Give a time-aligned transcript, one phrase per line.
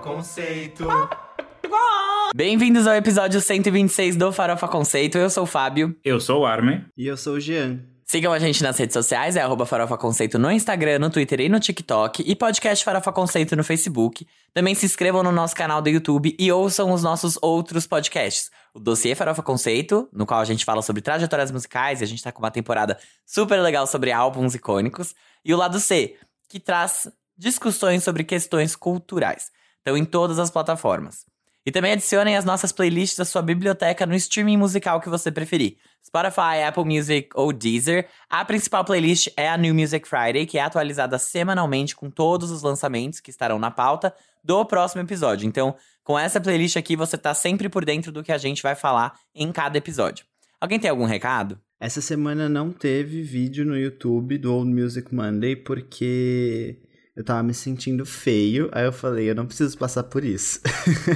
[0.00, 0.86] Conceito.
[2.34, 5.18] Bem-vindos ao episódio 126 do Farofa Conceito.
[5.18, 5.94] Eu sou o Fábio.
[6.02, 6.84] Eu sou o Armin.
[6.96, 7.80] E eu sou o Jean.
[8.06, 11.48] Sigam a gente nas redes sociais, é arroba Farofa Conceito no Instagram, no Twitter e
[11.48, 14.26] no TikTok, e podcast Farofa Conceito no Facebook.
[14.52, 18.50] Também se inscrevam no nosso canal do YouTube e ouçam os nossos outros podcasts.
[18.74, 22.22] O Dossiê Farofa Conceito, no qual a gente fala sobre trajetórias musicais, e a gente
[22.22, 25.14] tá com uma temporada super legal sobre álbuns icônicos.
[25.44, 26.16] E o Lado C,
[26.48, 27.06] que traz
[27.36, 29.52] discussões sobre questões culturais.
[29.80, 31.24] Então, em todas as plataformas.
[31.64, 35.76] E também adicionem as nossas playlists da sua biblioteca no streaming musical que você preferir.
[36.04, 38.08] Spotify, Apple Music ou Deezer.
[38.30, 42.62] A principal playlist é a New Music Friday, que é atualizada semanalmente com todos os
[42.62, 45.46] lançamentos que estarão na pauta do próximo episódio.
[45.46, 48.74] Então, com essa playlist aqui, você tá sempre por dentro do que a gente vai
[48.74, 50.24] falar em cada episódio.
[50.58, 51.60] Alguém tem algum recado?
[51.78, 56.78] Essa semana não teve vídeo no YouTube do Old Music Monday porque
[57.20, 58.70] eu tava me sentindo feio.
[58.72, 60.60] Aí eu falei, eu não preciso passar por isso.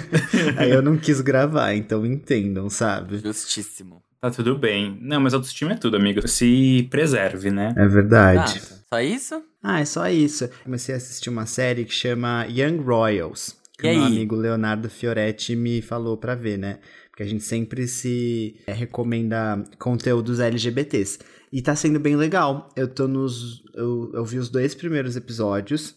[0.57, 3.19] aí eu não quis gravar, então entendam, sabe?
[3.19, 4.03] Justíssimo.
[4.21, 4.99] Tá tudo bem.
[5.01, 6.27] Não, mas autoestima é tudo, amigo.
[6.29, 7.75] Se preserve, né?
[7.77, 8.61] É verdade.
[8.63, 9.43] Ah, só isso?
[9.63, 10.49] Ah, é só isso.
[10.63, 13.57] Comecei a assistir uma série que chama Young Royals.
[13.79, 14.13] Que E meu aí?
[14.13, 16.79] amigo Leonardo Fioretti me falou pra ver, né?
[17.15, 21.21] Porque a gente sempre se é, recomenda conteúdos LGBTs.
[21.53, 22.69] E tá sendo bem legal.
[22.75, 23.63] Eu tô nos.
[23.73, 25.95] Eu, eu vi os dois primeiros episódios.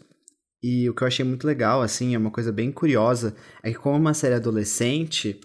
[0.62, 3.78] E o que eu achei muito legal, assim, é uma coisa bem curiosa, é que
[3.78, 5.40] como é uma série adolescente,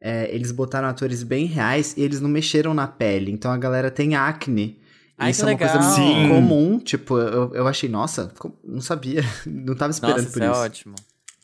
[0.00, 3.30] é, eles botaram atores bem reais e eles não mexeram na pele.
[3.30, 4.80] Então a galera tem acne.
[5.18, 5.90] Ai, isso é uma coisa legal.
[5.90, 6.28] muito Sim.
[6.28, 6.78] comum.
[6.78, 8.32] Tipo, eu, eu achei, nossa,
[8.64, 9.22] não sabia.
[9.44, 10.60] Não tava esperando Nossa, por isso é isso.
[10.60, 10.94] ótimo.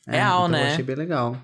[0.06, 0.62] Real, então né?
[0.62, 1.36] Eu achei bem legal.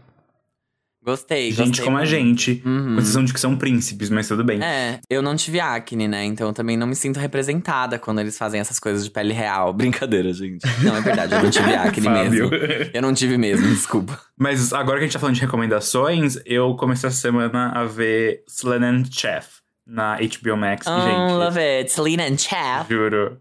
[1.11, 2.11] Gostei, Gente gostei como a muito.
[2.11, 2.63] gente.
[2.65, 2.95] Uhum.
[2.95, 4.63] Com exceção de que são príncipes, mas tudo bem.
[4.63, 6.25] É, eu não tive acne, né?
[6.25, 9.73] Então eu também não me sinto representada quando eles fazem essas coisas de pele real.
[9.75, 10.65] Brincadeira, gente.
[10.85, 12.51] Não, é verdade, eu não tive acne mesmo.
[12.95, 14.21] Eu não tive mesmo, desculpa.
[14.39, 18.45] Mas agora que a gente tá falando de recomendações, eu comecei essa semana a ver
[18.49, 20.87] Slan Chef na HBO Max.
[20.87, 21.91] Oh, gente, love it.
[21.91, 22.89] Selena and Chef.
[22.89, 23.39] juro.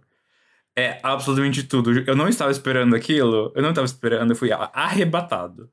[0.76, 2.04] É absolutamente tudo.
[2.08, 3.52] Eu não estava esperando aquilo.
[3.56, 5.70] Eu não estava esperando, eu fui arrebatado.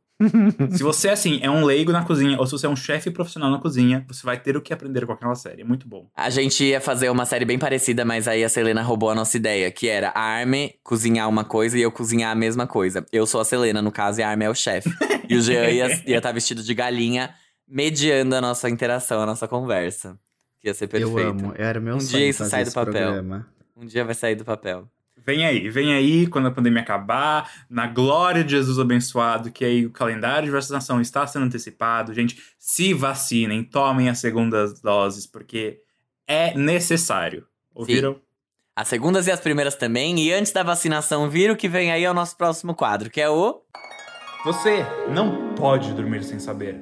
[0.75, 3.51] Se você, assim, é um leigo na cozinha, ou se você é um chefe profissional
[3.51, 5.63] na cozinha, você vai ter o que aprender com aquela série.
[5.63, 6.09] É muito bom.
[6.17, 9.37] A gente ia fazer uma série bem parecida, mas aí a Selena roubou a nossa
[9.37, 13.05] ideia, que era a Arme cozinhar uma coisa e eu cozinhar a mesma coisa.
[13.13, 14.91] Eu sou a Selena, no caso, e a Arme é o chefe.
[15.29, 17.35] E o Jean ia estar vestido de galinha,
[17.69, 20.19] mediando a nossa interação, a nossa conversa.
[20.61, 21.19] Que ia ser perfeito.
[21.19, 21.53] Eu amo.
[21.57, 22.93] Era meu Um sonho dia isso fazer sai do papel.
[22.93, 23.47] programa.
[23.77, 24.89] Um dia vai sair do papel.
[25.25, 29.87] Vem aí, vem aí, quando a pandemia acabar, na glória de Jesus abençoado, que aí
[29.87, 32.15] o calendário de vacinação está sendo antecipado.
[32.15, 35.81] Gente, se vacinem, tomem as segundas doses, porque
[36.29, 37.47] é necessário.
[37.75, 38.21] Ouviram?
[38.77, 40.19] As segundas e as primeiras também.
[40.19, 43.21] E antes da vacinação vir, o que vem aí é o nosso próximo quadro, que
[43.21, 43.63] é o.
[44.45, 46.79] Você não pode dormir sem saber.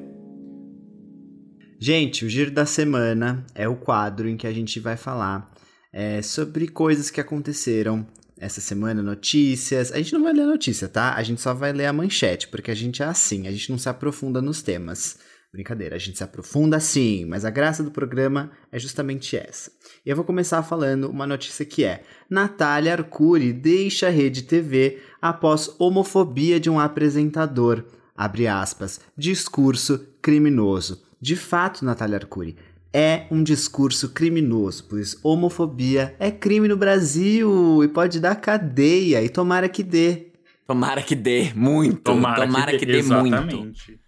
[1.81, 5.51] Gente, o Giro da Semana é o quadro em que a gente vai falar
[5.93, 8.07] é, sobre coisas que aconteceram
[8.45, 9.91] essa semana, notícias.
[9.91, 11.15] A gente não vai ler a notícia, tá?
[11.15, 13.79] A gente só vai ler a manchete, porque a gente é assim, a gente não
[13.79, 15.19] se aprofunda nos temas.
[15.51, 19.71] Brincadeira, a gente se aprofunda sim, mas a graça do programa é justamente essa.
[20.05, 25.01] E eu vou começar falando uma notícia que é: Natália Arcuri deixa a Rede TV
[25.23, 27.85] após homofobia de um apresentador.
[28.17, 31.03] Abre aspas, discurso criminoso.
[31.21, 32.57] De fato, Natália Arcuri,
[32.95, 39.29] é um discurso criminoso, pois homofobia é crime no Brasil e pode dar cadeia, e
[39.29, 40.29] tomara que dê.
[40.65, 42.03] Tomara que dê muito.
[42.03, 43.35] Tomara, que, dê muito.
[43.35, 44.01] Exatamente.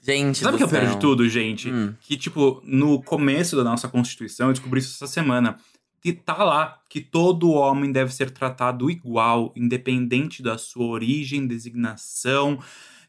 [0.00, 0.94] Gente, Sabe o que é o pior céu.
[0.94, 1.68] de tudo, gente?
[1.68, 1.92] Hum.
[2.00, 5.58] Que, tipo, no começo da nossa Constituição, eu descobri isso essa semana.
[6.00, 12.58] Que tá lá que todo homem deve ser tratado igual, independente da sua origem, designação,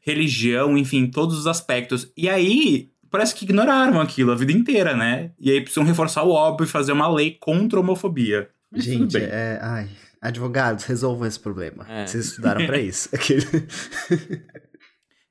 [0.01, 2.11] religião, enfim, todos os aspectos.
[2.17, 5.31] E aí, parece que ignoraram aquilo a vida inteira, né?
[5.39, 8.49] E aí precisam reforçar o óbvio e fazer uma lei contra a homofobia.
[8.71, 9.59] Mas Gente, é.
[9.61, 9.89] Ai.
[10.21, 11.85] Advogados, resolvam esse problema.
[11.89, 12.05] É.
[12.05, 13.09] Vocês estudaram pra isso.
[13.15, 13.45] Aquele-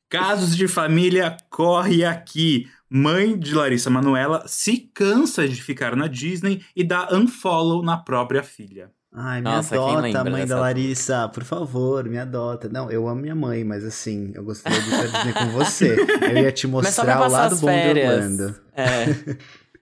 [0.08, 2.66] Casos de família corre aqui.
[2.90, 8.42] Mãe de Larissa Manoela se cansa de ficar na Disney e dá unfollow na própria
[8.42, 8.90] filha.
[9.12, 11.28] Ai, me Nossa, adota, mãe da Larissa.
[11.28, 12.68] Por favor, me adota.
[12.68, 15.96] Não, eu amo minha mãe, mas assim, eu gostaria de Disney com você.
[16.22, 17.88] Eu ia te mostrar o lado bom de.
[17.88, 18.54] Orlando.
[18.76, 19.06] É.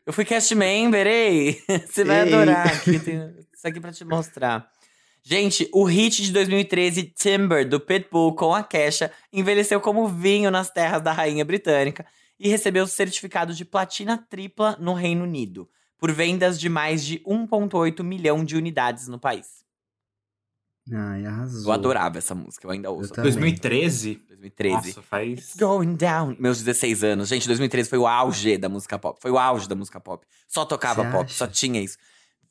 [0.06, 1.60] Eu fui cast member, ei!
[1.86, 2.32] Você vai Ei.
[2.32, 2.66] adorar.
[2.68, 4.70] Aqui, isso aqui pra te mostrar.
[5.20, 10.70] Gente, o hit de 2013, Timber, do Pitbull com a Kesha, envelheceu como vinho nas
[10.70, 12.06] terras da rainha britânica
[12.38, 17.18] e recebeu o certificado de platina tripla no Reino Unido, por vendas de mais de
[17.20, 19.64] 1,8 milhão de unidades no país.
[20.92, 21.64] Ai, arrasou.
[21.64, 23.10] Eu adorava essa música, eu ainda ouço.
[23.10, 23.32] Eu também.
[23.32, 24.22] 2013?
[24.28, 24.74] 2013.
[24.88, 25.54] Nossa, faz.
[25.58, 26.36] Going down.
[26.38, 27.28] Meus 16 anos.
[27.28, 29.18] Gente, 2013 foi o auge da música pop.
[29.20, 30.24] Foi o auge da música pop.
[30.46, 31.34] Só tocava Cê pop, acha?
[31.34, 31.98] só tinha isso.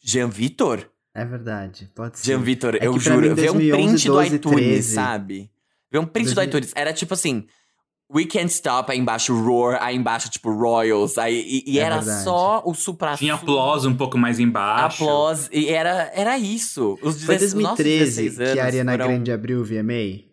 [0.01, 0.89] Jean Vitor?
[1.13, 2.25] É verdade, pode ser.
[2.25, 3.21] Jean Vitor, É eu juro.
[3.29, 4.93] mim, Vê um 2011, print do 12, iTunes, 13.
[4.93, 5.51] sabe?
[5.89, 6.49] Vê um print do 2000.
[6.59, 6.73] iTunes.
[6.75, 7.47] Era tipo assim.
[8.13, 11.17] We Can't Stop, aí embaixo Roar, aí embaixo, tipo, Royals.
[11.17, 12.23] Aí, e, e É era verdade.
[12.23, 15.03] só o supra Tinha applause um pouco mais embaixo.
[15.03, 15.49] Applause.
[15.51, 16.99] E era, era isso.
[17.01, 19.65] Os Foi 16, os nossos 2013 16 anos que a Ariana foram- Grande abriu o
[19.65, 20.23] VMA?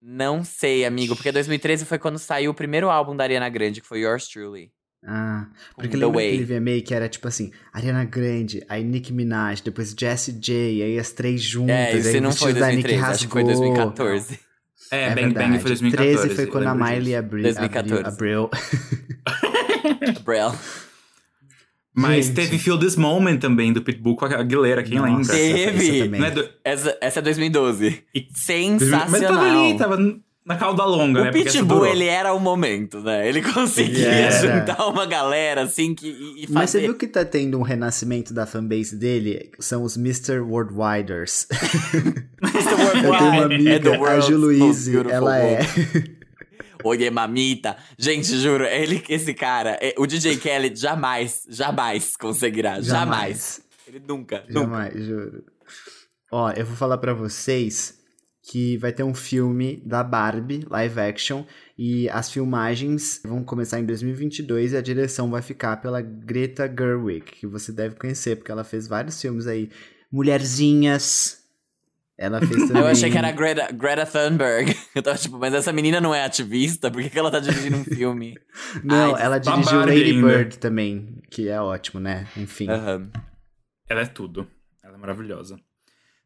[0.00, 3.86] Não sei, amigo, porque 2013 foi quando saiu o primeiro álbum da Ariana Grande, que
[3.86, 4.70] foi Yours Truly.
[5.06, 6.28] Ah, porque The lembra Way.
[6.40, 10.98] aquele VMA que era tipo assim, Ariana Grande, aí Nicki Minaj, depois Jessie J, aí
[10.98, 13.60] as três juntas, É, aí não foi vestido da Nicki 2013, acho que foi rasgou.
[13.68, 14.40] 2014.
[14.90, 15.48] É, É Bang verdade.
[15.50, 16.16] Bang foi 2014.
[16.18, 18.04] 13 foi quando a Miley abriu, 2014.
[18.04, 20.22] abriu, abriu.
[20.24, 20.54] Brel.
[21.94, 22.36] Mas Gente.
[22.36, 25.34] teve Feel This Moment também, do Pitbull com a Aguilera, quem Nossa, lembra?
[25.34, 25.88] Teve.
[25.88, 26.20] essa também.
[26.20, 26.48] Não é do...
[26.64, 28.04] Essa, essa é 2012.
[28.14, 29.08] E- Sensacional.
[29.10, 31.28] Mas tava ali, tava na cauda longa, né?
[31.28, 33.28] O porque essa Pitbull, ele era o momento, né?
[33.28, 36.52] Ele conseguia Ele juntar uma galera, assim, que, e, e fazer...
[36.54, 39.50] Mas você viu que tá tendo um renascimento da fanbase dele?
[39.60, 40.40] São os Mr.
[40.40, 41.46] Worldwiders.
[42.42, 43.04] Mr.
[43.04, 45.58] Eu tenho uma Worldwide é amiga, a Ju Luiz, ela é.
[46.82, 47.76] Oye, mamita.
[47.98, 52.80] Gente, juro, ele, esse cara, é- o DJ Kelly jamais, jamais conseguirá.
[52.80, 53.60] Jamais.
[53.86, 54.60] Ele nunca, nunca.
[54.60, 55.44] Jamais, juro.
[56.32, 57.97] Ó, eu vou falar pra vocês
[58.48, 61.44] que vai ter um filme da Barbie, live action,
[61.76, 67.26] e as filmagens vão começar em 2022 e a direção vai ficar pela Greta Gerwig,
[67.26, 69.68] que você deve conhecer, porque ela fez vários filmes aí.
[70.10, 71.44] Mulherzinhas.
[72.16, 72.82] Ela fez também.
[72.82, 74.74] Eu achei que era Greta, Greta Thunberg.
[74.96, 76.90] Eu tava tipo, mas essa menina não é ativista?
[76.90, 78.34] Por que, que ela tá dirigindo um filme?
[78.82, 80.26] Não, Ai, ela dirigiu Lady ainda.
[80.26, 82.26] Bird também, que é ótimo, né?
[82.34, 82.68] Enfim.
[82.70, 83.10] Aham.
[83.90, 84.48] Ela é tudo.
[84.82, 85.60] Ela é maravilhosa.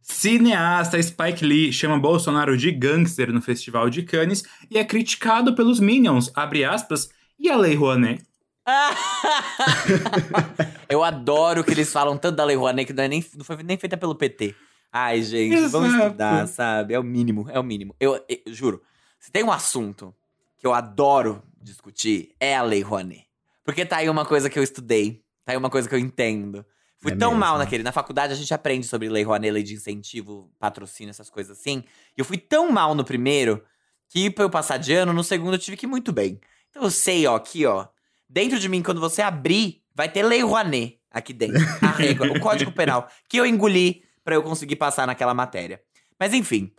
[0.03, 5.79] Cineasta Spike Lee chama Bolsonaro de gangster no Festival de Cannes e é criticado pelos
[5.79, 7.09] Minions, abre aspas,
[7.39, 8.27] e a Lei Rouanet.
[10.89, 13.63] Eu adoro que eles falam tanto da Lei Rouanet que não, é nem, não foi
[13.63, 14.55] nem feita pelo PT.
[14.93, 16.07] Ai, gente, vamos Exato.
[16.07, 16.95] estudar, sabe?
[16.95, 17.95] É o mínimo, é o mínimo.
[17.99, 18.83] Eu, eu juro,
[19.19, 20.15] se tem um assunto
[20.59, 23.27] que eu adoro discutir, é a Lei Rouanet.
[23.65, 26.67] Porque tá aí uma coisa que eu estudei, tá aí uma coisa que eu entendo.
[27.03, 27.41] Fui É tão mesmo.
[27.41, 27.83] mal naquele.
[27.83, 31.83] Na faculdade a gente aprende sobre Lei Rouanet, lei de incentivo, patrocínio, essas coisas assim.
[32.17, 33.63] E eu fui tão mal no primeiro
[34.09, 36.41] que pra eu passar de ano, no segundo eu tive que ir muito bem.
[36.71, 37.87] Então eu sei, ó, aqui, ó.
[38.29, 41.61] Dentro de mim, quando você abrir, vai ter Lei Rouanet aqui dentro.
[41.83, 45.81] A regra, o Código Penal, que eu engoli pra eu conseguir passar naquela matéria.
[46.21, 46.73] Mas enfim.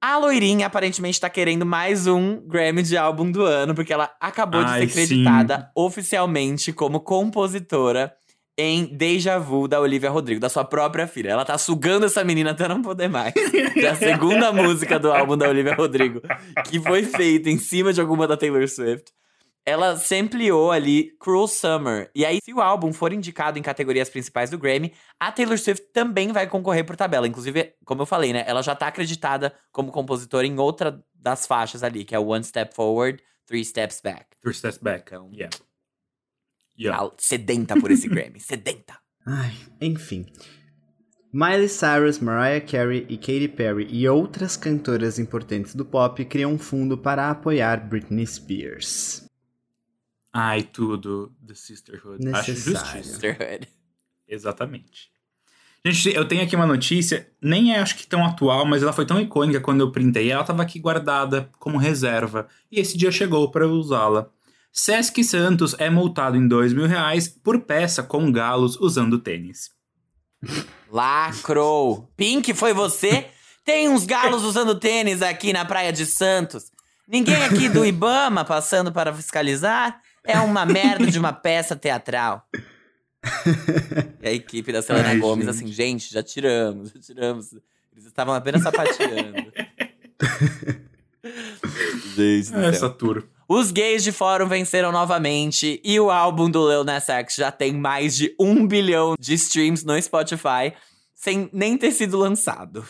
[0.00, 4.60] A loirinha aparentemente tá querendo mais um Grammy de álbum do ano, porque ela acabou
[4.60, 8.12] Ai, de ser creditada oficialmente como compositora
[8.58, 11.30] em Deja Vu da Olivia Rodrigo, da sua própria filha.
[11.30, 13.32] Ela tá sugando essa menina até não poder mais.
[13.76, 16.20] É a segunda música do álbum da Olivia Rodrigo,
[16.68, 19.10] que foi feita em cima de alguma da Taylor Swift.
[19.64, 22.10] Ela sampleou ali Cruel Summer.
[22.14, 25.86] E aí, se o álbum for indicado em categorias principais do Grammy, a Taylor Swift
[25.92, 27.26] também vai concorrer por tabela.
[27.28, 28.44] Inclusive, como eu falei, né?
[28.46, 32.74] Ela já tá acreditada como compositora em outra das faixas ali, que é One Step
[32.74, 34.26] Forward, Three Steps Back.
[34.42, 35.04] Three steps back.
[35.06, 35.56] Então- Yeah.
[36.78, 37.10] Yeah.
[37.18, 38.98] Sedenta por esse Grammy, sedenta.
[39.26, 40.26] Ai, enfim.
[41.32, 46.58] Miley Cyrus, Mariah Carey e Katy Perry e outras cantoras importantes do pop criam um
[46.58, 49.26] fundo para apoiar Britney Spears.
[50.32, 51.34] Ai, tudo.
[51.46, 52.28] The Sisterhood.
[52.28, 53.04] Acho Necessário.
[53.04, 53.68] Sisterhood.
[54.28, 55.10] Exatamente.
[55.84, 59.04] Gente, eu tenho aqui uma notícia, nem é acho que tão atual, mas ela foi
[59.04, 60.30] tão icônica quando eu printei.
[60.30, 62.46] Ela tava aqui guardada como reserva.
[62.70, 64.30] E esse dia chegou para eu usá-la.
[64.72, 69.70] Sesc Santos é multado em dois mil reais por peça com galos usando tênis.
[70.90, 72.10] Lacrou.
[72.16, 73.26] Pink, foi você?
[73.64, 76.72] Tem uns galos usando tênis aqui na Praia de Santos.
[77.06, 80.00] Ninguém aqui do Ibama passando para fiscalizar?
[80.24, 82.48] É uma merda de uma peça teatral.
[84.22, 85.54] E a equipe da Selena Ai, Gomes, gente.
[85.54, 87.52] assim, gente, já tiramos, já tiramos.
[87.92, 89.52] Eles estavam apenas sapateando.
[92.16, 93.24] gente Essa tour.
[93.54, 97.70] Os gays de fórum venceram novamente e o álbum do Lil Nas X já tem
[97.70, 100.72] mais de um bilhão de streams no Spotify
[101.14, 102.82] sem nem ter sido lançado.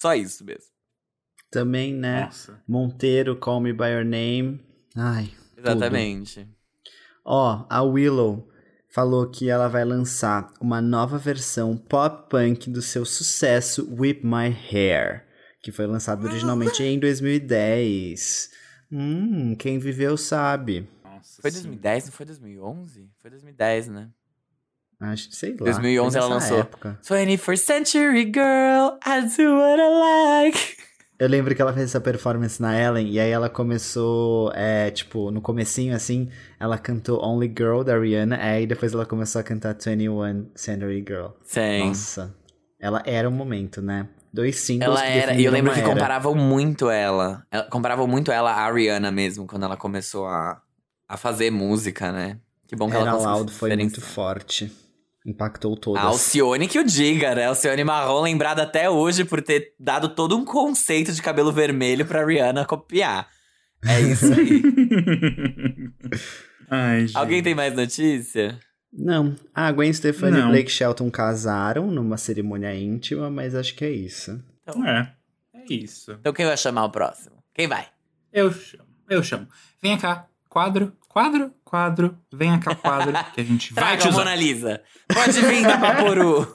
[0.00, 0.70] Só isso mesmo.
[1.50, 2.22] Também, né?
[2.22, 2.62] Nossa.
[2.66, 4.58] Monteiro, Call Me By Your Name.
[4.96, 5.34] Ai.
[5.54, 6.48] Exatamente.
[7.22, 8.48] Ó, a Willow
[8.88, 14.48] falou que ela vai lançar uma nova versão pop punk do seu sucesso Whip My
[14.48, 15.26] Hair,
[15.62, 18.56] que foi lançado originalmente em 2010.
[18.90, 20.88] Hum, quem viveu sabe.
[21.04, 21.68] Nossa Foi Senhora.
[21.68, 23.10] 2010, não foi 2011?
[23.18, 24.08] Foi 2010, né?
[25.00, 25.66] Acho, sei lá.
[25.66, 26.58] 2011 foi ela lançou.
[26.58, 26.98] Época.
[27.02, 30.76] 21st Century Girl, I do what I like.
[31.18, 35.32] Eu lembro que ela fez essa performance na Ellen, e aí ela começou, é, tipo,
[35.32, 36.28] no comecinho, assim,
[36.60, 41.30] ela cantou Only Girl, da Rihanna, aí depois ela começou a cantar 21 Century Girl.
[41.42, 41.88] Sim.
[41.88, 42.32] Nossa,
[42.78, 44.08] ela era um momento, né?
[44.32, 45.88] Dois singles Ela que era, e eu lembro que era.
[45.88, 47.46] comparavam muito ela.
[47.50, 47.64] ela.
[47.64, 50.60] Comparavam muito ela à Rihanna mesmo, quando ela começou a,
[51.08, 52.38] a fazer música, né?
[52.66, 54.70] Que bom que Era ela conseguiu Loud, foi muito forte.
[55.26, 56.02] Impactou todas.
[56.02, 57.46] A Alcione que o diga, né?
[57.46, 62.24] Alcione Marrom lembrada até hoje por ter dado todo um conceito de cabelo vermelho pra
[62.24, 63.28] Rihanna copiar.
[63.84, 64.62] É isso aí.
[66.70, 67.16] Ai, gente.
[67.16, 68.58] Alguém tem mais notícia?
[68.92, 70.48] Não, a Gwen Stefani Não.
[70.48, 74.42] e Blake Shelton casaram numa cerimônia íntima, mas acho que é isso.
[74.84, 75.08] É,
[75.54, 76.12] é isso.
[76.12, 77.36] Então quem vai chamar o próximo?
[77.54, 77.86] Quem vai?
[78.32, 79.46] Eu chamo, eu chamo.
[79.82, 82.18] Venha cá, quadro, quadro, quadro.
[82.32, 84.18] Venha cá, quadro, que a gente vai Traga te usar.
[84.18, 84.80] Mona Lisa.
[85.12, 86.52] Pode vir da Vaporu.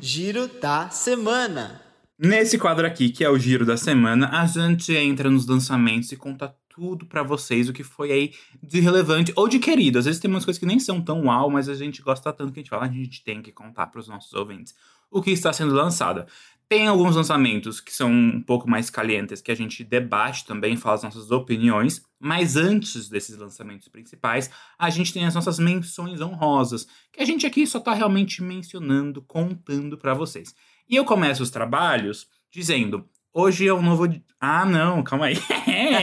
[0.00, 1.80] Giro da semana.
[2.18, 6.16] Nesse quadro aqui, que é o giro da semana, a gente entra nos lançamentos e
[6.16, 9.98] conta tudo pra vocês o que foi aí de relevante ou de querido.
[9.98, 12.52] Às vezes tem umas coisas que nem são tão uau, mas a gente gosta tanto
[12.52, 14.74] que a gente fala, a gente tem que contar pros nossos ouvintes
[15.10, 16.26] o que está sendo lançado.
[16.68, 20.96] Tem alguns lançamentos que são um pouco mais calientes, que a gente debate também, fala
[20.96, 26.86] as nossas opiniões, mas antes desses lançamentos principais, a gente tem as nossas menções honrosas,
[27.12, 30.54] que a gente aqui só tá realmente mencionando, contando pra vocês.
[30.88, 34.08] E eu começo os trabalhos dizendo: hoje é um novo.
[34.40, 35.36] Ah, não, calma aí.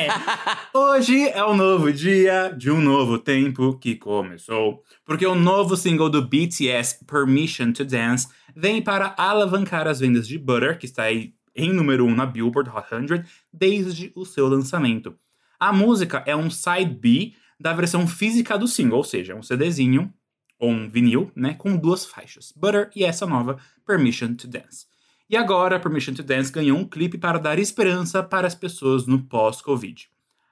[0.73, 4.83] hoje é um novo dia de um novo tempo que começou.
[5.05, 10.37] Porque o novo single do BTS, Permission to Dance, vem para alavancar as vendas de
[10.37, 14.47] Butter, que está aí em número 1 um na Billboard Hot 100, desde o seu
[14.47, 15.15] lançamento.
[15.59, 20.13] A música é um side B da versão física do single, ou seja, um CDzinho
[20.59, 24.90] ou um vinil, né, com duas faixas, Butter e essa nova Permission to Dance.
[25.31, 29.17] E agora, Permission to Dance ganhou um clipe para dar esperança para as pessoas no
[29.17, 30.09] pós-Covid.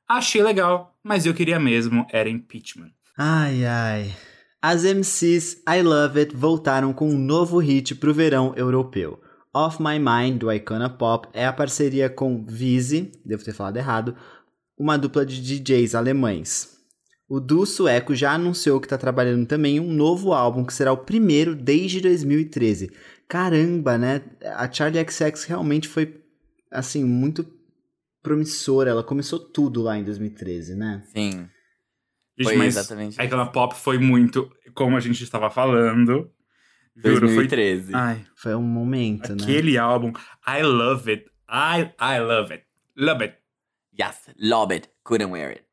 [0.07, 2.91] Achei legal, mas eu queria mesmo era impeachment.
[3.17, 4.15] Ai, ai.
[4.61, 9.21] As MCs I Love It voltaram com um novo hit pro verão europeu.
[9.53, 14.15] Off My Mind, do Icona Pop, é a parceria com Visi, devo ter falado errado,
[14.77, 16.79] uma dupla de DJs alemães.
[17.27, 20.97] O duo sueco já anunciou que está trabalhando também um novo álbum, que será o
[20.97, 22.89] primeiro desde 2013.
[23.29, 24.23] Caramba, né?
[24.55, 26.19] A Charlie XX realmente foi,
[26.71, 27.45] assim, muito
[28.23, 28.89] promissora.
[28.89, 31.03] Ela começou tudo lá em 2013, né?
[31.13, 31.47] Sim.
[32.37, 36.31] Gente, Foi mas exatamente aquela pop foi muito, como a gente estava falando.
[36.95, 37.93] Juro, foi 2013.
[37.93, 39.43] Ai, Foi um momento, né?
[39.43, 40.11] aquele álbum,
[40.47, 41.25] I love it.
[41.49, 42.65] I, I love it.
[42.97, 43.35] Love it.
[43.99, 45.68] Yes, love it, couldn't wear it.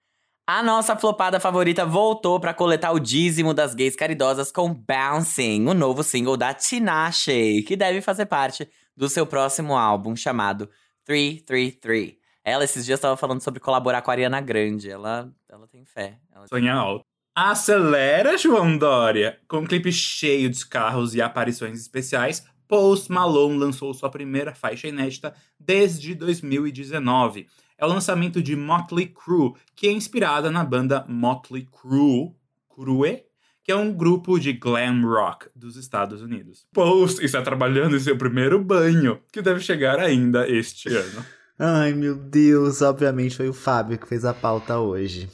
[0.48, 5.74] A nossa flopada favorita voltou pra coletar o dízimo das gays caridosas com Bouncing, o
[5.74, 10.70] novo single da Tinashe, que deve fazer parte do seu próximo álbum chamado
[11.04, 12.14] 333.
[12.44, 14.88] Ela esses dias estava falando sobre colaborar com a Ariana Grande.
[14.88, 16.20] Ela, ela tem fé.
[16.32, 16.46] Ela...
[16.46, 17.04] Sonha alto.
[17.34, 19.40] Acelera, João Dória!
[19.48, 24.86] Com um clipe cheio de carros e aparições especiais, Post Malone lançou sua primeira faixa
[24.86, 27.48] inédita desde 2019.
[27.78, 32.34] É o lançamento de Motley Crue, que é inspirada na banda Motley Crue,
[32.74, 33.22] Crue,
[33.62, 36.66] que é um grupo de glam rock dos Estados Unidos.
[36.72, 41.26] Post está trabalhando em seu primeiro banho, que deve chegar ainda este ano.
[41.58, 45.28] Ai, meu Deus, obviamente foi o Fábio que fez a pauta hoje.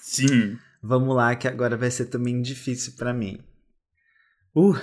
[0.00, 0.56] Sim.
[0.82, 3.40] Vamos lá, que agora vai ser também difícil pra mim.
[4.54, 4.76] Uh!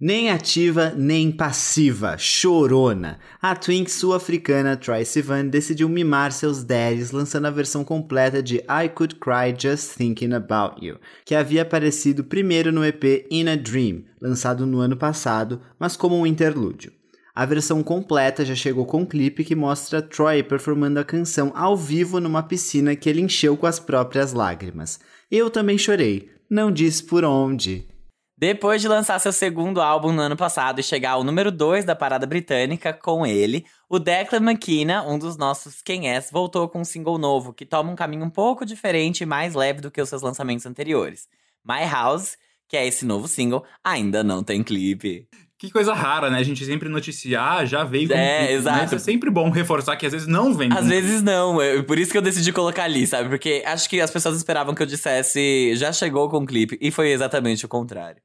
[0.00, 3.18] Nem ativa, nem passiva, chorona.
[3.42, 8.88] A twink sul-africana Troye Sivan decidiu mimar seus daddies lançando a versão completa de I
[8.94, 14.04] Could Cry Just Thinking About You, que havia aparecido primeiro no EP In a Dream,
[14.20, 16.92] lançado no ano passado, mas como um interlúdio.
[17.34, 21.76] A versão completa já chegou com um clipe que mostra Troy performando a canção ao
[21.76, 25.00] vivo numa piscina que ele encheu com as próprias lágrimas.
[25.28, 27.97] Eu também chorei, não disse por onde.
[28.40, 31.96] Depois de lançar seu segundo álbum no ano passado e chegar ao número 2 da
[31.96, 36.84] parada britânica com ele, o Declan McKenna, um dos nossos Quem És, voltou com um
[36.84, 40.08] single novo que toma um caminho um pouco diferente e mais leve do que os
[40.08, 41.26] seus lançamentos anteriores.
[41.66, 42.36] My House,
[42.68, 45.26] que é esse novo single, ainda não tem clipe.
[45.58, 46.38] Que coisa rara, né?
[46.38, 48.78] A gente sempre noticia, ah, já veio com É, clipe, exato.
[48.78, 51.98] Mas é sempre bom reforçar que às vezes não vem Às vezes não, é por
[51.98, 53.28] isso que eu decidi colocar ali, sabe?
[53.28, 57.10] Porque acho que as pessoas esperavam que eu dissesse já chegou com clipe, e foi
[57.10, 58.22] exatamente o contrário.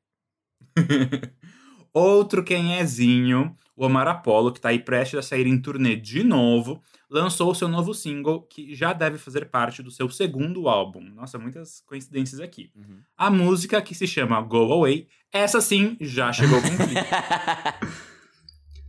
[1.93, 6.23] Outro quem ézinho, o Omar Apollo, que tá aí prestes a sair em turnê de
[6.23, 11.01] novo, lançou seu novo single, que já deve fazer parte do seu segundo álbum.
[11.01, 12.71] Nossa, muitas coincidências aqui.
[12.75, 12.99] Uhum.
[13.15, 16.93] A música, que se chama Go Away, essa sim já chegou com clipe.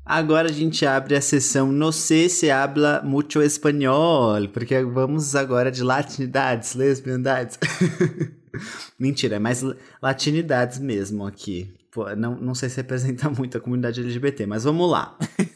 [0.06, 5.72] Agora a gente abre a sessão No sé se habla mucho espanhol, porque vamos agora
[5.72, 7.58] de latinidades, lesbiandades.
[8.98, 9.62] Mentira, é mais
[10.02, 11.74] latinidades mesmo aqui.
[11.90, 15.16] Pô, não, não sei se representa muito a comunidade LGBT, mas vamos lá.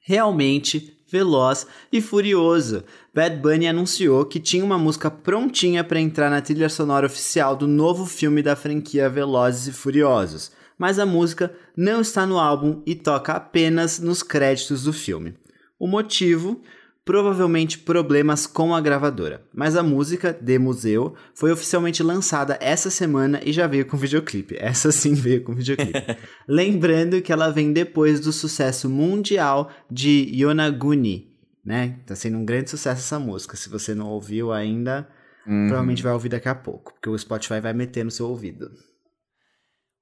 [0.00, 2.84] Realmente veloz e furioso.
[3.14, 7.66] Bad Bunny anunciou que tinha uma música prontinha para entrar na trilha sonora oficial do
[7.66, 12.94] novo filme da franquia Velozes e Furiosos mas a música não está no álbum e
[12.94, 15.34] toca apenas nos créditos do filme.
[15.78, 16.60] O motivo?
[17.04, 23.42] Provavelmente problemas com a gravadora, mas a música, de museu, foi oficialmente lançada essa semana
[23.44, 24.56] e já veio com videoclipe.
[24.58, 26.00] Essa sim veio com videoclipe.
[26.48, 31.30] Lembrando que ela vem depois do sucesso mundial de Yonaguni,
[31.62, 31.98] né?
[32.06, 33.54] Tá sendo um grande sucesso essa música.
[33.54, 35.06] Se você não ouviu ainda,
[35.46, 35.66] uhum.
[35.66, 38.70] provavelmente vai ouvir daqui a pouco, porque o Spotify vai meter no seu ouvido.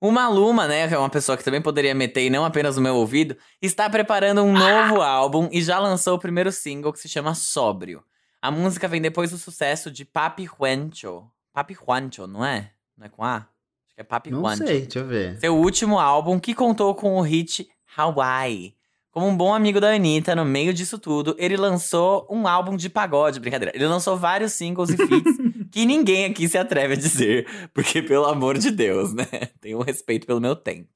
[0.03, 2.83] O Maluma, né, que é uma pessoa que também poderia meter e não apenas no
[2.83, 7.09] meu ouvido, está preparando um novo álbum e já lançou o primeiro single que se
[7.09, 8.03] chama Sóbrio.
[8.41, 11.23] A música vem depois do sucesso de Papi Juancho.
[11.53, 12.73] Papi Juancho, não é?
[12.99, 13.37] Não é com A?
[13.37, 14.63] Acho que é Papi não Juancho.
[14.63, 15.39] Não sei, deixa eu ver.
[15.39, 18.75] Seu último álbum que contou com o hit Hawaii.
[19.13, 22.91] Como um bom amigo da Anitta, no meio disso tudo, ele lançou um álbum de
[22.91, 23.73] pagode, brincadeira.
[23.73, 25.37] Ele lançou vários singles e feats
[25.73, 29.27] que ninguém aqui se atreve a dizer, porque pelo amor de Deus, né?
[29.61, 30.91] Tenho um respeito pelo meu tempo.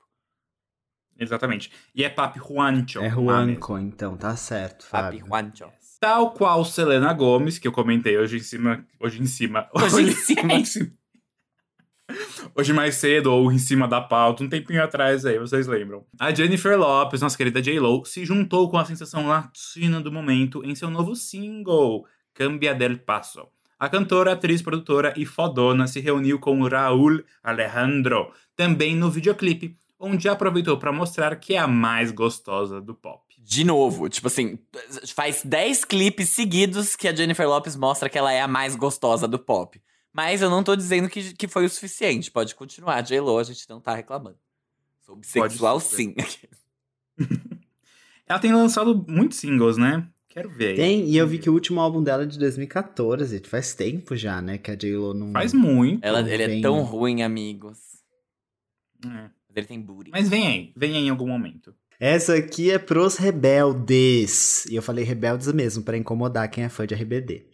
[1.19, 1.73] Exatamente.
[1.95, 3.01] E é Papi Juancho.
[3.01, 5.65] É Juanco, então, tá certo, Papi Juancho.
[5.99, 8.87] Tal qual Selena Gomes, que eu comentei hoje em cima.
[9.01, 9.67] Hoje em cima.
[9.75, 10.93] Hoje, em cima.
[12.55, 16.07] Hoje mais cedo, ou em cima da pauta, um tempinho atrás aí, vocês lembram.
[16.21, 20.75] A Jennifer Lopes, nossa querida J-Lo, se juntou com a sensação latina do momento em
[20.75, 23.49] seu novo single, Cambia del Paso.
[23.79, 30.29] A cantora, atriz, produtora e fodona se reuniu com Raul Alejandro, também no videoclipe, onde
[30.29, 33.23] aproveitou para mostrar que é a mais gostosa do pop.
[33.39, 34.59] De novo, tipo assim,
[35.15, 39.29] faz 10 clipes seguidos que a Jennifer Lopes mostra que ela é a mais gostosa
[39.29, 39.81] do pop.
[40.13, 42.31] Mas eu não tô dizendo que, que foi o suficiente.
[42.31, 43.03] Pode continuar.
[43.03, 44.39] J-Lo, a gente não tá reclamando.
[45.03, 46.15] Sou bissexual, sim.
[48.27, 50.09] Ela tem lançado muitos singles, né?
[50.37, 50.77] Quero ver.
[50.77, 53.41] Tem, e eu vi que o último álbum dela é de 2014.
[53.47, 54.59] Faz tempo já, né?
[54.59, 55.33] Que a J-Lo não.
[55.33, 56.05] Faz muito.
[56.05, 57.79] Ela, ele é tão ruim, amigos.
[59.03, 59.31] É.
[59.55, 60.11] Ele tem booty.
[60.11, 61.75] Mas vem aí, vem aí em algum momento.
[61.99, 64.67] Essa aqui é pros rebeldes.
[64.67, 67.47] E eu falei rebeldes mesmo, para incomodar quem é fã de RBD.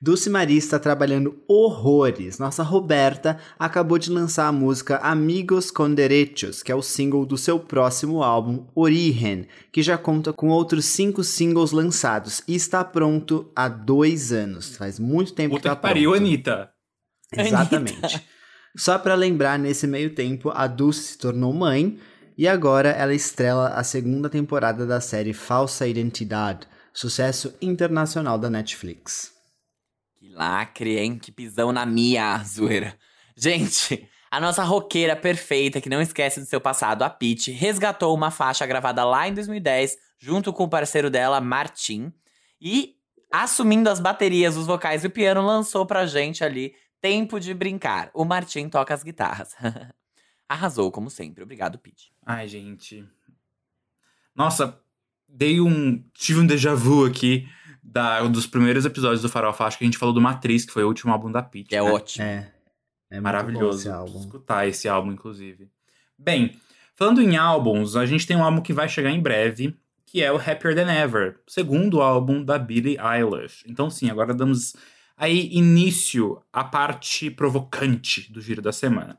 [0.00, 2.38] Dulce Maria está trabalhando horrores.
[2.38, 7.36] Nossa Roberta acabou de lançar a música Amigos con Derechos, que é o single do
[7.36, 13.50] seu próximo álbum, Origen, que já conta com outros cinco singles lançados e está pronto
[13.56, 14.76] há dois anos.
[14.76, 16.24] Faz muito tempo Puta que tá que pariu, pronto.
[16.24, 16.70] Anitta.
[17.36, 17.98] Exatamente.
[17.98, 18.22] Anitta.
[18.76, 21.98] Só para lembrar, nesse meio tempo, a Dulce se tornou mãe
[22.36, 29.37] e agora ela estrela a segunda temporada da série Falsa Identidade, sucesso internacional da Netflix.
[30.18, 31.16] Que lacre, hein?
[31.16, 32.98] Que pisão na minha, zoeira.
[33.36, 38.30] Gente, a nossa roqueira perfeita, que não esquece do seu passado, a Pete, resgatou uma
[38.30, 42.12] faixa gravada lá em 2010, junto com o parceiro dela, Martin.
[42.60, 42.96] E,
[43.32, 48.10] assumindo as baterias, os vocais e o piano, lançou pra gente ali Tempo de Brincar.
[48.12, 49.54] O Martin toca as guitarras.
[50.48, 51.44] Arrasou, como sempre.
[51.44, 52.12] Obrigado, Pete.
[52.26, 53.06] Ai, gente.
[54.34, 54.80] Nossa,
[55.28, 56.02] dei um.
[56.12, 57.48] Tive um déjà vu aqui
[57.90, 60.72] da, um dos primeiros episódios do Farofa, acho que a gente falou do Matriz, que
[60.72, 61.74] foi o último álbum da Pitty.
[61.74, 61.90] É né?
[61.90, 62.24] ótimo.
[62.24, 62.52] É.
[63.10, 64.20] É Maravilhoso esse álbum.
[64.20, 65.70] escutar esse álbum, inclusive.
[66.18, 66.56] Bem,
[66.94, 69.74] falando em álbuns, a gente tem um álbum que vai chegar em breve,
[70.04, 73.64] que é o Happier Than Ever, segundo álbum da Billie Eilish.
[73.66, 74.76] Então, sim, agora damos
[75.16, 79.18] aí início à parte provocante do giro da semana.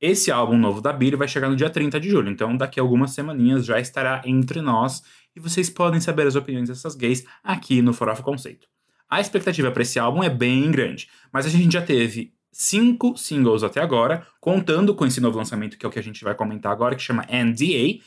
[0.00, 2.82] Esse álbum novo da Billie vai chegar no dia 30 de julho, então daqui a
[2.82, 5.02] algumas semaninhas já estará entre nós
[5.34, 8.68] e vocês podem saber as opiniões dessas gays aqui no Farofa Conceito.
[9.08, 13.62] A expectativa para esse álbum é bem grande, mas a gente já teve cinco singles
[13.62, 16.72] até agora, contando com esse novo lançamento que é o que a gente vai comentar
[16.72, 18.02] agora, que chama NDA,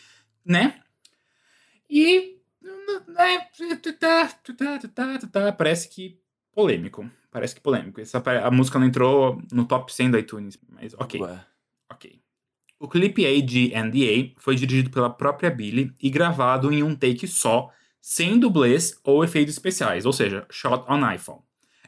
[0.45, 0.79] né?
[1.89, 2.38] E
[5.57, 6.19] parece que
[6.53, 7.99] polêmico, parece que polêmico.
[7.99, 11.21] Essa, a música não entrou no top 100 da iTunes, mas ok.
[11.21, 11.52] Ué.
[12.83, 17.25] O clipe A de NDA foi dirigido pela própria Billie e gravado em um take
[17.25, 17.69] só,
[18.01, 21.39] sem dublês ou efeitos especiais, ou seja, shot on iPhone.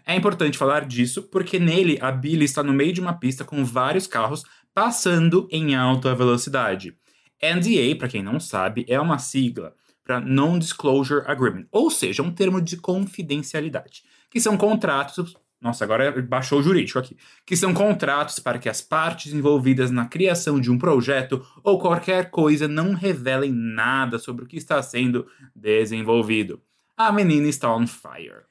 [0.06, 3.66] É importante falar disso porque nele a Billie está no meio de uma pista com
[3.66, 6.96] vários carros passando em alta velocidade.
[7.44, 12.62] NDA, para quem não sabe, é uma sigla para Non-Disclosure Agreement, ou seja, um termo
[12.62, 15.36] de confidencialidade, que são contratos.
[15.66, 17.18] Nossa, agora baixou o jurídico aqui.
[17.44, 22.30] Que são contratos para que as partes envolvidas na criação de um projeto ou qualquer
[22.30, 25.26] coisa não revelem nada sobre o que está sendo
[25.56, 26.62] desenvolvido.
[26.96, 28.44] A menina está on fire.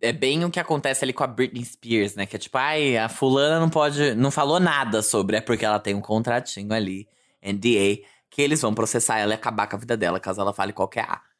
[0.00, 2.26] É bem o que acontece ali com a Britney Spears, né?
[2.26, 4.14] Que é tipo, ai, a fulana não pode.
[4.14, 7.08] não falou nada sobre, é porque ela tem um contratinho ali,
[7.42, 10.72] NDA, que eles vão processar ela e acabar com a vida dela, caso ela fale
[10.72, 11.31] qualquer A.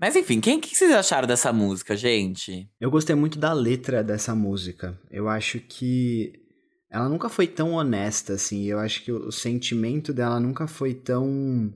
[0.00, 2.66] Mas enfim, quem que vocês acharam dessa música, gente?
[2.80, 4.98] Eu gostei muito da letra dessa música.
[5.10, 6.32] Eu acho que
[6.90, 8.64] ela nunca foi tão honesta assim.
[8.64, 11.70] Eu acho que o sentimento dela nunca foi tão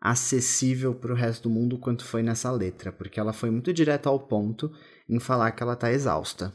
[0.00, 4.08] acessível para o resto do mundo quanto foi nessa letra, porque ela foi muito direto
[4.08, 4.70] ao ponto
[5.08, 6.54] em falar que ela tá exausta.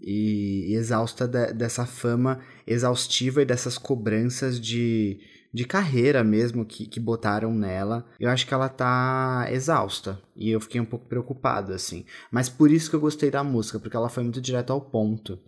[0.00, 5.18] E, exausta de, dessa fama exaustiva e dessas cobranças de,
[5.52, 8.06] de carreira mesmo que, que botaram nela.
[8.18, 10.20] Eu acho que ela tá exausta.
[10.34, 12.06] E eu fiquei um pouco preocupado, assim.
[12.30, 15.38] Mas por isso que eu gostei da música, porque ela foi muito direto ao ponto.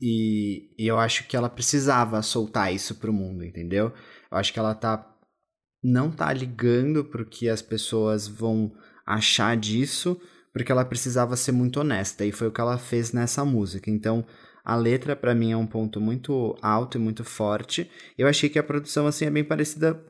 [0.00, 3.92] E, e eu acho que ela precisava soltar isso pro mundo, entendeu?
[4.30, 5.10] Eu acho que ela tá.
[5.82, 8.72] Não tá ligando pro que as pessoas vão
[9.06, 10.20] achar disso,
[10.52, 12.24] porque ela precisava ser muito honesta.
[12.24, 13.90] E foi o que ela fez nessa música.
[13.90, 14.26] Então,
[14.64, 17.90] a letra, para mim, é um ponto muito alto e muito forte.
[18.16, 20.02] Eu achei que a produção, assim, é bem parecida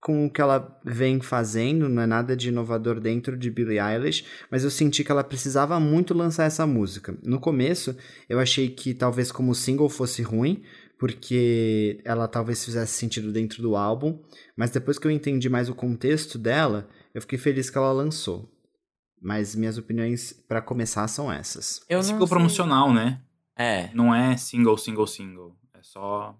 [0.00, 4.24] com o que ela vem fazendo, não é nada de inovador dentro de Billie Eilish,
[4.50, 7.18] mas eu senti que ela precisava muito lançar essa música.
[7.24, 7.96] No começo,
[8.28, 10.62] eu achei que talvez como single fosse ruim,
[10.98, 14.20] porque ela talvez fizesse sentido dentro do álbum,
[14.56, 18.48] mas depois que eu entendi mais o contexto dela, eu fiquei feliz que ela lançou.
[19.20, 21.80] Mas minhas opiniões para começar são essas.
[21.88, 23.20] Eu é single promocional, né?
[23.56, 23.88] É.
[23.94, 25.56] Não é single, single, single.
[25.74, 26.34] É só.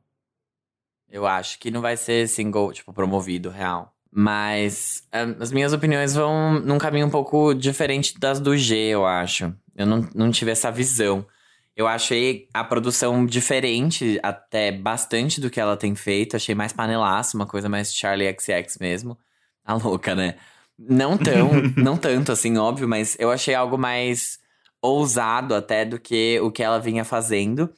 [1.09, 3.94] Eu acho que não vai ser single, tipo, promovido, real.
[4.11, 5.07] Mas
[5.40, 9.55] as minhas opiniões vão num caminho um pouco diferente das do G, eu acho.
[9.74, 11.26] Eu não, não tive essa visão.
[11.76, 16.35] Eu achei a produção diferente, até bastante do que ela tem feito.
[16.35, 19.18] Achei mais panelaço, uma coisa mais Charlie XX mesmo.
[19.64, 20.37] A louca, né?
[20.79, 24.38] Não tão, não tanto assim, óbvio, mas eu achei algo mais
[24.87, 27.72] ousado até do que o que ela vinha fazendo.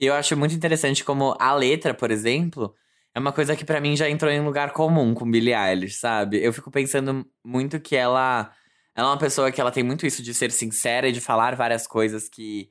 [0.00, 2.74] E eu acho muito interessante como a letra, por exemplo,
[3.14, 6.42] é uma coisa que para mim já entrou em lugar comum com Billie Eilish, sabe?
[6.42, 8.52] Eu fico pensando muito que ela
[8.94, 11.54] ela é uma pessoa que ela tem muito isso de ser sincera e de falar
[11.54, 12.70] várias coisas que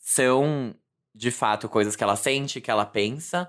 [0.00, 0.74] são
[1.14, 3.48] de fato coisas que ela sente, que ela pensa.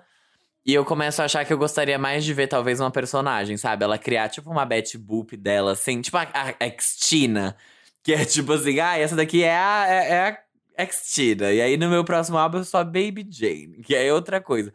[0.66, 3.84] E eu começo a achar que eu gostaria mais de ver talvez uma personagem, sabe?
[3.84, 7.58] Ela criar tipo uma Betty Boop dela, assim, tipo a, a, a Xtina,
[8.04, 11.52] que é tipo assim, ah, essa daqui é a, é, é a Xtina.
[11.52, 14.74] E aí no meu próximo álbum sou a Baby Jane, que é outra coisa.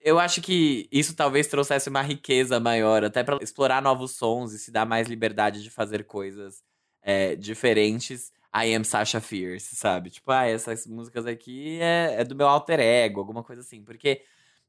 [0.00, 4.58] Eu acho que isso talvez trouxesse uma riqueza maior, até para explorar novos sons e
[4.58, 6.62] se dar mais liberdade de fazer coisas
[7.02, 8.32] é, diferentes.
[8.54, 10.10] I am Sasha Fierce, sabe?
[10.10, 13.82] Tipo, ah, essas músicas aqui é, é do meu alter ego, alguma coisa assim.
[13.82, 14.22] Porque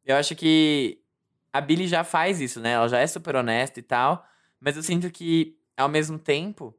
[0.05, 0.99] eu acho que
[1.53, 2.71] a Billie já faz isso, né?
[2.71, 4.25] Ela já é super honesta e tal.
[4.59, 6.75] Mas eu sinto que, ao mesmo tempo,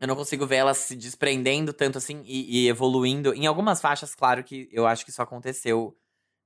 [0.00, 3.34] eu não consigo ver ela se desprendendo tanto assim e, e, evoluindo.
[3.34, 5.96] Em algumas faixas, claro que eu acho que isso aconteceu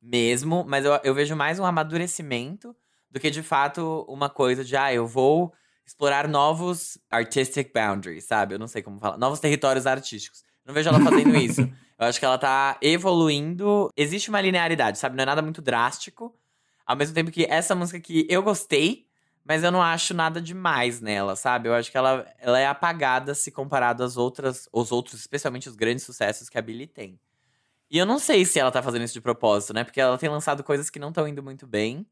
[0.01, 2.75] mesmo, mas eu, eu vejo mais um amadurecimento
[3.11, 5.53] do que de fato uma coisa de, ah, eu vou
[5.85, 8.55] explorar novos artistic boundaries, sabe?
[8.55, 9.19] Eu não sei como falar.
[9.19, 10.43] Novos territórios artísticos.
[10.65, 11.63] Eu não vejo ela fazendo isso.
[11.63, 13.91] Eu acho que ela tá evoluindo.
[13.97, 15.17] Existe uma linearidade, sabe?
[15.17, 16.35] Não é nada muito drástico.
[16.87, 19.07] Ao mesmo tempo que essa música que eu gostei,
[19.51, 21.69] mas eu não acho nada demais nela, sabe?
[21.69, 25.75] Eu acho que ela, ela é apagada se comparado às outras, os outros, especialmente os
[25.75, 27.19] grandes sucessos que a Billie tem.
[27.91, 29.83] E eu não sei se ela tá fazendo isso de propósito, né?
[29.83, 32.07] Porque ela tem lançado coisas que não estão indo muito bem.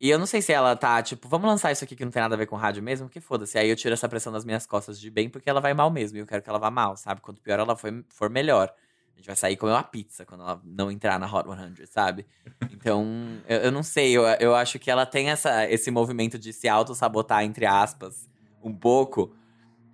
[0.00, 2.22] E eu não sei se ela tá, tipo, vamos lançar isso aqui que não tem
[2.22, 3.58] nada a ver com rádio mesmo, que foda-se.
[3.58, 6.18] Aí eu tiro essa pressão das minhas costas de bem, porque ela vai mal mesmo.
[6.18, 7.20] E eu quero que ela vá mal, sabe?
[7.20, 8.72] Quanto pior ela for melhor.
[9.14, 11.46] A gente vai sair comer uma pizza quando ela não entrar na Hot
[11.76, 12.26] 100, sabe?
[12.72, 13.06] Então,
[13.48, 16.68] eu, eu não sei, eu, eu acho que ela tem essa, esse movimento de se
[16.68, 18.28] auto-sabotar, entre aspas,
[18.62, 19.34] um pouco,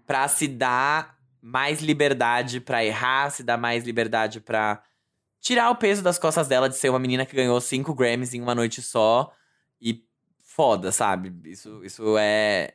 [0.07, 4.83] pra se dar mais liberdade para errar, se dar mais liberdade para
[5.41, 8.41] tirar o peso das costas dela de ser uma menina que ganhou cinco Grammys em
[8.41, 9.33] uma noite só
[9.81, 10.05] e
[10.43, 11.33] foda, sabe?
[11.49, 12.75] Isso, isso é,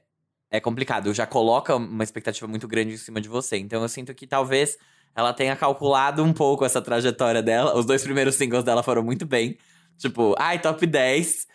[0.50, 1.14] é complicado.
[1.14, 3.58] Já coloca uma expectativa muito grande em cima de você.
[3.58, 4.78] Então eu sinto que talvez
[5.16, 7.78] ela tenha calculado um pouco essa trajetória dela.
[7.78, 9.58] Os dois primeiros singles dela foram muito bem.
[9.98, 11.48] Tipo, ai, top 10.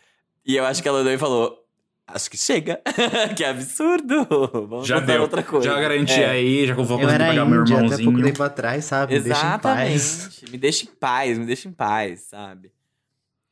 [0.46, 1.58] E eu acho que ela olhou e falou:
[2.08, 2.80] Acho que chega.
[3.36, 4.26] que absurdo.
[4.66, 5.20] Vamos já deu.
[5.20, 5.68] outra coisa.
[5.68, 6.30] Já garanti é.
[6.30, 7.92] aí, já vou conseguir pagar meu irmãozinho.
[7.92, 9.14] Até pouco tempo atrás, sabe?
[9.14, 9.90] Exatamente.
[9.90, 10.50] Me deixa em paz.
[10.50, 12.72] Me deixa em paz, me deixa em paz, sabe?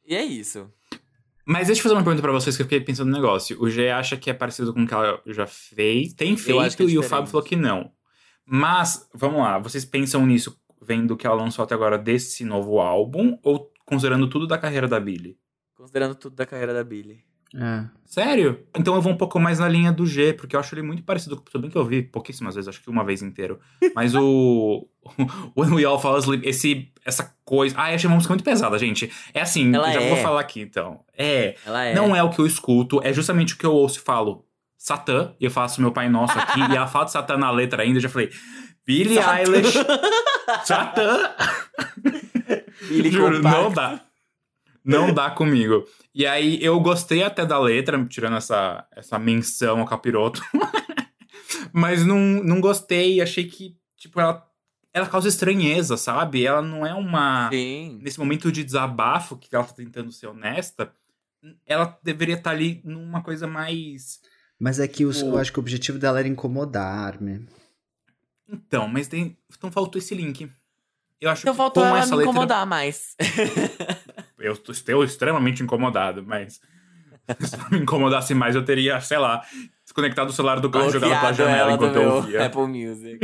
[0.07, 0.71] E é isso.
[1.45, 3.61] Mas deixa eu fazer uma pergunta pra vocês que eu fiquei pensando no negócio.
[3.61, 6.83] O G acha que é parecido com o que ela já fez, tem acho feito,
[6.83, 7.03] é e o.
[7.03, 7.93] Fábio falou que não.
[8.47, 12.79] Mas, vamos lá, vocês pensam nisso vendo o que ela lançou até agora desse novo
[12.79, 15.37] álbum ou considerando tudo da carreira da Billie?
[15.75, 17.25] Considerando tudo da carreira da Billie.
[17.55, 17.85] É.
[18.05, 18.61] Sério?
[18.77, 21.03] Então eu vou um pouco mais na linha do G, porque eu acho ele muito
[21.03, 21.37] parecido.
[21.37, 23.61] Tudo bem que eu vi pouquíssimas vezes, acho que uma vez inteiro.
[23.95, 24.89] Mas o.
[25.57, 27.75] When We All Fall Asleep, esse, essa coisa.
[27.79, 29.11] Ah, eu achei uma música muito pesada, gente.
[29.33, 30.09] É assim, Ela eu já é.
[30.09, 31.01] vou falar aqui então.
[31.17, 31.57] É.
[31.65, 31.95] Ela é.
[31.95, 34.45] Não é o que eu escuto, é justamente o que eu ouço e falo.
[34.87, 37.83] Satã, e eu faço meu Pai Nosso aqui, e ela fala de Satã na letra
[37.83, 38.31] ainda, eu já falei.
[38.87, 39.39] Billie Satã.
[39.41, 39.79] Eilish.
[40.65, 41.35] Satã.
[42.83, 44.01] Billie Juro, não dá.
[44.85, 45.85] Não dá comigo.
[46.15, 50.41] E aí, eu gostei até da letra, tirando essa, essa menção ao capiroto.
[51.75, 54.49] Mas não, não gostei, achei que, tipo, ela,
[54.95, 56.47] ela causa estranheza, sabe?
[56.47, 57.51] Ela não é uma.
[57.51, 57.99] Sim.
[58.01, 60.93] Nesse momento de desabafo, que ela tá tentando ser honesta,
[61.67, 64.21] ela deveria estar ali numa coisa mais.
[64.59, 67.47] Mas é que os- O- eu acho que o objetivo dela era incomodar, Armin.
[68.49, 70.51] Então, mas tem, então faltou esse link.
[71.21, 72.31] Eu acho Então que faltou ela essa me letra.
[72.31, 73.17] incomodar mais.
[74.39, 74.73] Eu estou
[75.05, 76.61] extremamente incomodado, mas
[77.41, 79.45] se não me incomodasse mais, eu teria, sei lá,
[79.83, 82.47] desconectado o celular do carro e jogado pela janela ela enquanto eu ouvia.
[82.47, 83.19] Apple Music.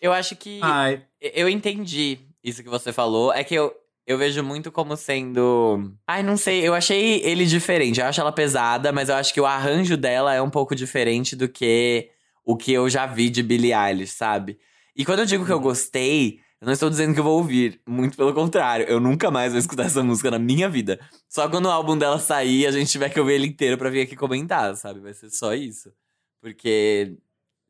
[0.00, 3.32] eu acho que Ai, eu entendi isso que você falou.
[3.32, 3.72] É que eu,
[4.06, 5.92] eu vejo muito como sendo.
[6.06, 6.66] Ai, não sei.
[6.66, 8.00] Eu achei ele diferente.
[8.00, 11.36] Eu acho ela pesada, mas eu acho que o arranjo dela é um pouco diferente
[11.36, 12.10] do que
[12.44, 14.58] o que eu já vi de Billie Eilish, sabe?
[14.96, 17.80] E quando eu digo que eu gostei, eu não estou dizendo que eu vou ouvir.
[17.86, 18.86] Muito pelo contrário.
[18.86, 20.98] Eu nunca mais vou escutar essa música na minha vida.
[21.28, 24.02] Só quando o álbum dela sair, a gente tiver que ouvir ele inteiro pra vir
[24.02, 25.00] aqui comentar, sabe?
[25.00, 25.92] Vai ser só isso.
[26.40, 27.16] Porque.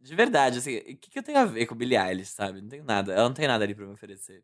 [0.01, 2.61] De verdade, assim, o que, que eu tenho a ver com Billie Eilish, sabe?
[2.61, 3.13] Não tenho nada.
[3.13, 4.43] Ela não tem nada ali pra me oferecer.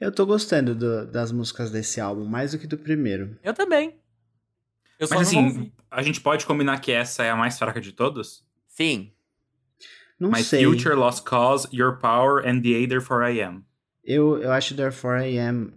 [0.00, 3.38] Eu tô gostando do- das músicas desse álbum, mais do que do primeiro.
[3.42, 3.98] Eu também.
[4.98, 7.92] Eu só mas assim, a gente pode combinar que essa é a mais fraca de
[7.92, 8.44] todas?
[8.68, 9.12] Sim.
[10.18, 10.64] Não My sei.
[10.64, 13.64] Future, Lost Cause, Your Power and The A Therefore I Am.
[14.04, 15.72] Eu, eu acho Therefore I Am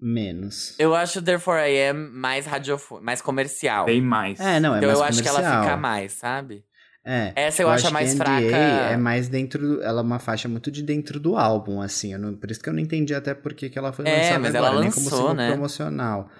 [0.00, 0.74] menos.
[0.78, 3.86] Eu acho Therefore I Am mais radiofônico, mais comercial.
[3.86, 4.38] Bem mais.
[4.40, 5.62] É, não, é então mais eu acho que ela comercial.
[5.64, 6.64] fica mais, sabe?
[7.04, 7.32] É.
[7.36, 8.56] Essa eu, acho a que mais NDA fraca.
[8.92, 9.58] É mais dentro.
[9.60, 12.12] do- Ela é uma faixa muito de dentro do álbum, assim.
[12.14, 14.38] eu não- por isso que eu não entendi até porque que ela foi É, lançada
[14.38, 15.50] mas agora, ela nem como lançou, single né?
[15.50, 16.30] promocional.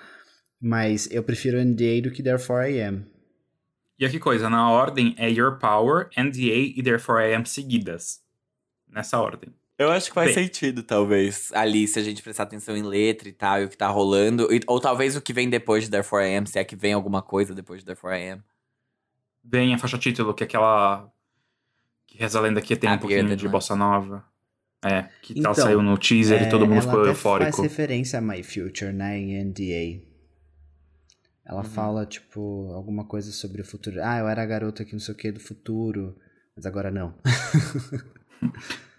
[0.61, 3.05] Mas eu prefiro NDA do que Therefore I Am.
[3.99, 8.21] E aqui coisa, na ordem é Your Power, NDA e Therefore I Am seguidas.
[8.89, 9.51] Nessa ordem.
[9.79, 10.45] Eu acho que faz Bem.
[10.47, 13.77] sentido, talvez, ali, se a gente prestar atenção em letra e tal, e o que
[13.77, 14.49] tá rolando.
[14.53, 16.93] e- ou talvez o que vem depois de Therefore I Am, se é que vem
[16.93, 18.43] alguma coisa depois de Therefore I Am.
[19.45, 21.09] Vem a faixa título, que é aquela.
[22.07, 23.51] Que reza a lenda que tem A um pouquinho Bearded, de né?
[23.51, 24.25] bossa nova.
[24.85, 27.57] É, que Então, ela saiu no teaser e todo mundo ela ficou até eufórico.
[27.57, 30.03] faz referência a My Future, né, em NDA.
[31.47, 31.65] Ela Uhum.
[31.65, 33.97] fala, tipo, alguma coisa sobre o futuro.
[34.03, 36.17] Ah, eu era a garota que não sei o que do futuro,
[36.57, 37.15] mas agora não.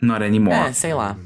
[0.01, 0.69] Not anymore.
[0.69, 1.17] É, sei lá.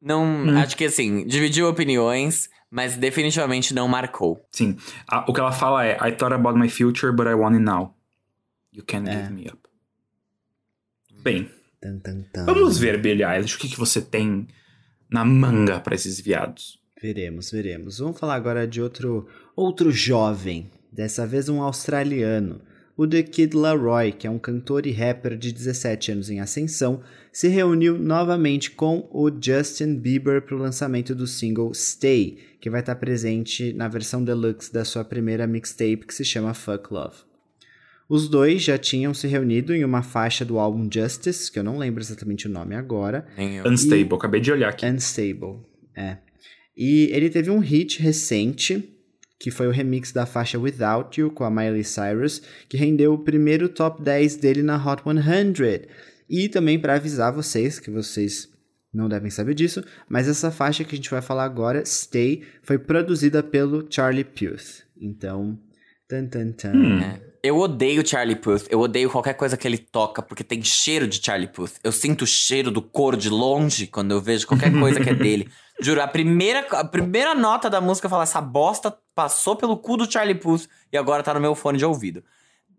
[0.00, 0.58] Não, Hum.
[0.58, 4.44] acho que assim, dividiu opiniões, mas definitivamente não marcou.
[4.50, 4.76] Sim.
[5.08, 7.64] A- o que ela fala é: I thought about my future, but I want it
[7.64, 7.94] now.
[8.76, 9.22] You can't É.
[9.22, 9.58] give me up.
[11.22, 12.44] Bem, Tan, tan, tan.
[12.46, 14.46] vamos ver, Billie Eilish, o que, que você tem
[15.10, 16.78] na manga pra esses viados.
[17.00, 17.98] Veremos, veremos.
[17.98, 22.60] Vamos falar agora de outro, outro jovem, dessa vez um australiano.
[22.96, 27.02] O The Kid Laroi, que é um cantor e rapper de 17 anos em ascensão,
[27.30, 32.80] se reuniu novamente com o Justin Bieber para o lançamento do single Stay, que vai
[32.80, 37.16] estar presente na versão deluxe da sua primeira mixtape que se chama Fuck Love.
[38.08, 41.76] Os dois já tinham se reunido em uma faixa do álbum Justice, que eu não
[41.76, 43.68] lembro exatamente o nome agora, Nem eu.
[43.68, 44.86] Unstable, acabei de olhar aqui.
[44.86, 45.60] Unstable,
[45.94, 46.18] é.
[46.76, 48.96] E ele teve um hit recente,
[49.40, 53.18] que foi o remix da faixa Without You com a Miley Cyrus, que rendeu o
[53.18, 55.88] primeiro top 10 dele na Hot 100.
[56.28, 58.48] E também para avisar vocês, que vocês
[58.92, 62.78] não devem saber disso, mas essa faixa que a gente vai falar agora, Stay, foi
[62.78, 64.84] produzida pelo Charlie Puth.
[64.98, 65.58] Então,
[66.08, 66.72] tan tan tan.
[66.74, 67.00] Hum.
[67.00, 67.20] É.
[67.46, 68.66] Eu odeio Charlie Puth.
[68.68, 71.74] Eu odeio qualquer coisa que ele toca, porque tem cheiro de Charlie Puth.
[71.84, 75.14] Eu sinto o cheiro do couro de longe quando eu vejo qualquer coisa que é
[75.14, 75.48] dele.
[75.80, 80.10] Juro, a primeira, a primeira nota da música fala: essa bosta passou pelo cu do
[80.10, 82.24] Charlie Puth e agora tá no meu fone de ouvido.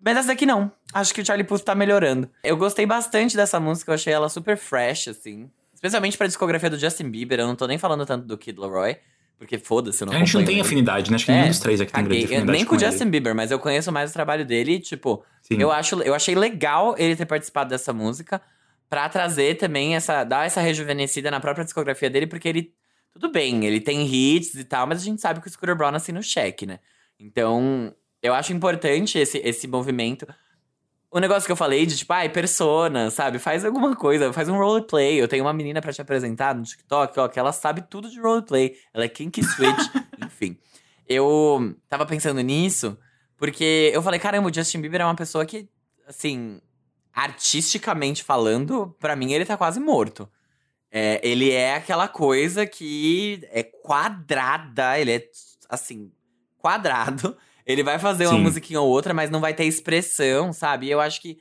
[0.04, 0.70] Mas essa daqui não.
[0.94, 2.30] Acho que o Charlie Puth tá melhorando.
[2.44, 5.50] Eu gostei bastante dessa música, eu achei ela super fresh, assim.
[5.74, 7.40] Especialmente pra discografia do Justin Bieber.
[7.40, 8.98] Eu não tô nem falando tanto do Kid Laroi,
[9.38, 10.62] porque foda-se, eu não a gente não tem ele.
[10.62, 11.16] afinidade, né?
[11.16, 12.86] Acho que É, nenhum dos três aqui tem grande Eu- afinidade Nem com o ele.
[12.86, 15.58] Justin Bieber, mas eu conheço mais o trabalho dele e, tipo, Sim.
[15.62, 18.42] eu, acho, eu achei legal ele ter participado dessa música
[18.90, 20.24] pra trazer também essa.
[20.24, 22.74] dar essa rejuvenescida na própria discografia dele, porque ele.
[23.14, 25.96] Tudo bem, ele tem hits e tal, mas a gente sabe que o Scooter Braun
[25.96, 26.80] assim no cheque, né?
[27.20, 30.28] Então, eu acho importante esse, esse movimento.
[31.10, 33.40] O negócio que eu falei de, tipo, ai, persona, sabe?
[33.40, 35.22] Faz alguma coisa, faz um roleplay.
[35.22, 38.20] Eu tenho uma menina para te apresentar no TikTok, ó, que ela sabe tudo de
[38.20, 38.76] roleplay.
[38.94, 39.88] Ela é Kinky Switch,
[40.26, 40.58] enfim.
[41.08, 42.98] Eu tava pensando nisso,
[43.38, 45.70] porque eu falei, caramba, o Justin Bieber é uma pessoa que,
[46.06, 46.60] assim,
[47.14, 50.30] artisticamente falando, para mim ele tá quase morto.
[50.92, 55.24] É, ele é aquela coisa que é quadrada, ele é,
[55.70, 56.12] assim,
[56.58, 57.38] quadrado.
[57.68, 60.88] Ele vai fazer uma musiquinha ou outra, mas não vai ter expressão, sabe?
[60.88, 61.38] E eu acho que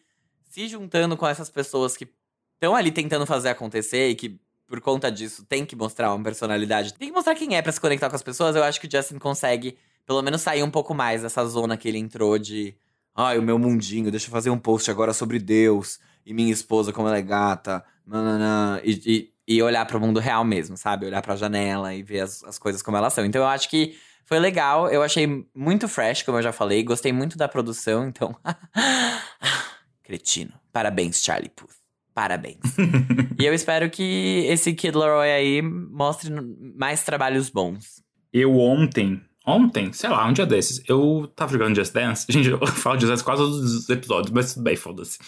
[0.51, 2.09] se juntando com essas pessoas que
[2.55, 6.95] estão ali tentando fazer acontecer e que por conta disso tem que mostrar uma personalidade,
[6.95, 8.91] tem que mostrar quem é para se conectar com as pessoas, eu acho que o
[8.91, 12.75] Justin consegue pelo menos sair um pouco mais dessa zona que ele entrou de
[13.15, 16.93] ai, o meu mundinho, deixa eu fazer um post agora sobre Deus e minha esposa
[16.93, 21.07] como ela é gata, nananã, e, e, e olhar para o mundo real mesmo, sabe?
[21.07, 23.25] Olhar para a janela e ver as, as coisas como elas são.
[23.25, 27.13] Então eu acho que foi legal, eu achei muito fresh, como eu já falei, gostei
[27.13, 28.37] muito da produção, então.
[30.03, 30.53] Cretino.
[30.73, 31.77] Parabéns, Charlie Puth.
[32.13, 32.59] Parabéns.
[33.39, 36.31] e eu espero que esse Kid Laroi aí mostre
[36.77, 38.03] mais trabalhos bons.
[38.33, 42.27] Eu ontem, ontem, sei lá, um dia desses, eu tava jogando Just Dance.
[42.31, 45.19] Gente, eu falo Just Dance quase todos os episódios, mas tudo bem, foda-se.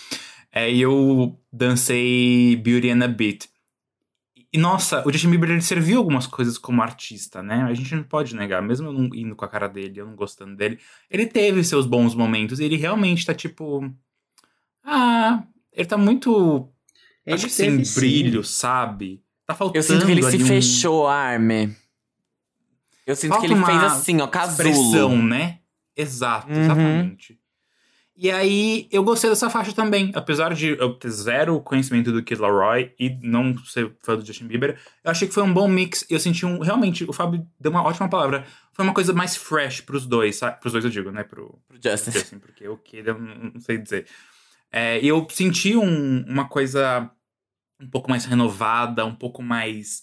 [0.50, 3.48] É, e eu dancei Beauty and a Beat.
[4.52, 7.64] E nossa, o Justin Bieber ele serviu algumas coisas como artista, né?
[7.64, 10.16] A gente não pode negar, mesmo eu não indo com a cara dele, eu não
[10.16, 10.78] gostando dele,
[11.10, 13.92] ele teve seus bons momentos e ele realmente tá tipo.
[14.82, 16.72] Ah, ele tá muito.
[17.26, 18.00] Ele acho que sem sim.
[18.00, 19.22] brilho, sabe?
[19.46, 19.78] Tá faltando.
[19.78, 20.46] Eu sinto que ele se um...
[20.46, 21.76] fechou, Arme.
[23.06, 24.68] Eu sinto Falta que ele fez assim, ó, casulo.
[24.68, 25.60] Expressão, né?
[25.96, 26.60] Exato, uhum.
[26.60, 27.40] exatamente.
[28.20, 30.10] E aí, eu gostei dessa faixa também.
[30.12, 34.48] Apesar de eu ter zero conhecimento do Kid Laroi e não ser fã do Justin
[34.48, 36.04] Bieber, eu achei que foi um bom mix.
[36.10, 36.58] Eu senti um.
[36.58, 38.44] Realmente, o Fábio deu uma ótima palavra.
[38.72, 40.58] Foi uma coisa mais fresh pros dois, sabe?
[40.58, 41.22] Pros dois eu digo, né?
[41.22, 42.10] Pro, pro Justin.
[42.10, 44.08] Justin porque o Kid eu não, não sei dizer.
[44.72, 47.08] É, eu senti um, uma coisa
[47.80, 50.02] um pouco mais renovada, um pouco mais.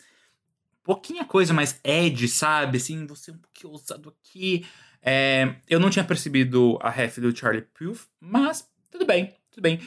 [0.82, 2.78] Pouquinha coisa mais Ed, sabe?
[2.78, 4.66] Assim, você um pouquinho ousado aqui.
[5.06, 9.80] É, eu não tinha percebido a ref do Charlie Puth, mas tudo bem, tudo bem.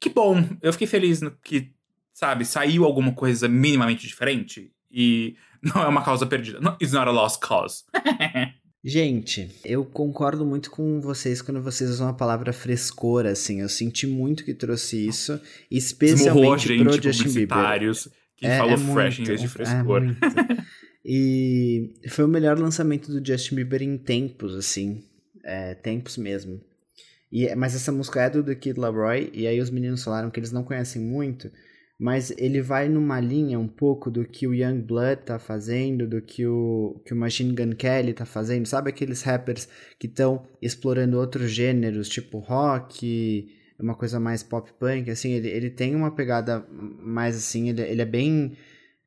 [0.00, 1.70] Que bom, eu fiquei feliz no que,
[2.14, 6.60] sabe, saiu alguma coisa minimamente diferente e não é uma causa perdida.
[6.60, 7.84] No, it's not a lost cause.
[8.84, 13.60] Gente, eu concordo muito com vocês quando vocês usam a palavra frescor, assim.
[13.60, 15.40] Eu senti muito que trouxe isso,
[15.70, 17.92] especialmente gente, pro Justin Bieber.
[18.36, 20.02] Que é, falou é fresh muito, em vez de é frescor.
[20.02, 25.02] É E foi o melhor lançamento do Justin Bieber em tempos, assim.
[25.44, 26.60] É, tempos mesmo.
[27.30, 30.38] E, mas essa música é do The Kid Laroi, e aí os meninos falaram que
[30.38, 31.50] eles não conhecem muito,
[31.98, 36.20] mas ele vai numa linha um pouco do que o Young Blood tá fazendo, do
[36.20, 38.66] que o, que o Machine Gun Kelly tá fazendo.
[38.66, 39.66] Sabe aqueles rappers
[39.98, 43.48] que estão explorando outros gêneros, tipo rock,
[43.80, 48.02] uma coisa mais pop punk, assim, ele, ele tem uma pegada mais assim, ele, ele
[48.02, 48.56] é bem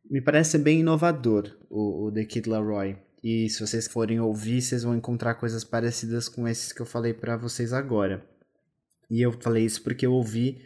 [0.10, 2.98] me parece bem inovador o, o The Kid Laroi.
[3.24, 7.14] E se vocês forem ouvir, vocês vão encontrar coisas parecidas com esses que eu falei
[7.14, 8.24] para vocês agora.
[9.10, 10.62] E eu falei isso porque eu ouvi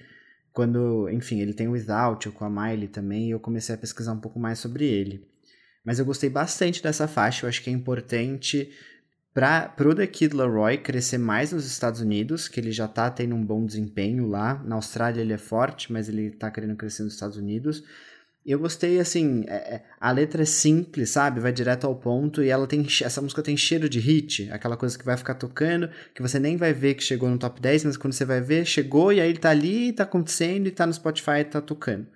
[0.51, 4.11] quando, enfim, ele tem o Without, com a Miley também, e eu comecei a pesquisar
[4.11, 5.25] um pouco mais sobre ele.
[5.85, 8.69] Mas eu gostei bastante dessa faixa, eu acho que é importante
[9.33, 13.35] para o The Kid Laroi crescer mais nos Estados Unidos, que ele já está tendo
[13.35, 14.61] um bom desempenho lá.
[14.65, 17.83] Na Austrália ele é forte, mas ele está querendo crescer nos Estados Unidos.
[18.45, 21.39] Eu gostei, assim, é, é, a letra é simples, sabe?
[21.39, 22.85] Vai direto ao ponto e ela tem.
[23.03, 26.57] Essa música tem cheiro de hit, aquela coisa que vai ficar tocando, que você nem
[26.57, 29.29] vai ver que chegou no top 10, mas quando você vai ver, chegou e aí
[29.29, 32.07] ele tá ali, tá acontecendo e tá no Spotify e tá tocando.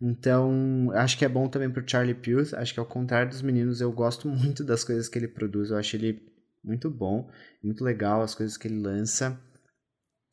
[0.00, 2.52] Então, acho que é bom também pro Charlie Puth.
[2.54, 5.70] Acho que ao contrário dos meninos, eu gosto muito das coisas que ele produz.
[5.70, 6.22] Eu acho ele
[6.62, 7.30] muito bom,
[7.62, 9.40] muito legal as coisas que ele lança.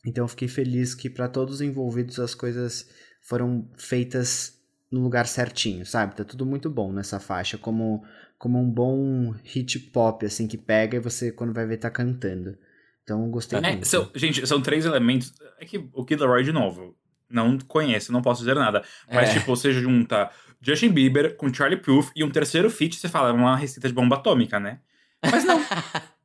[0.05, 2.89] Então, eu fiquei feliz que para todos os envolvidos as coisas
[3.21, 4.60] foram feitas
[4.91, 6.15] no lugar certinho, sabe?
[6.15, 8.03] Tá tudo muito bom nessa faixa, como,
[8.37, 12.57] como um bom hit pop, assim, que pega e você, quando vai ver, tá cantando.
[13.03, 13.87] Então, gostei é, muito.
[13.87, 15.33] São, gente, são três elementos.
[15.59, 16.95] É que o Kid Laroi, de novo,
[17.29, 18.83] não conheço, não posso dizer nada.
[19.11, 19.33] Mas, é.
[19.33, 20.29] tipo, você junta
[20.61, 23.93] Justin Bieber com Charlie Puth e um terceiro feat, você fala, é uma receita de
[23.93, 24.79] bomba atômica, né?
[25.23, 25.59] Mas não.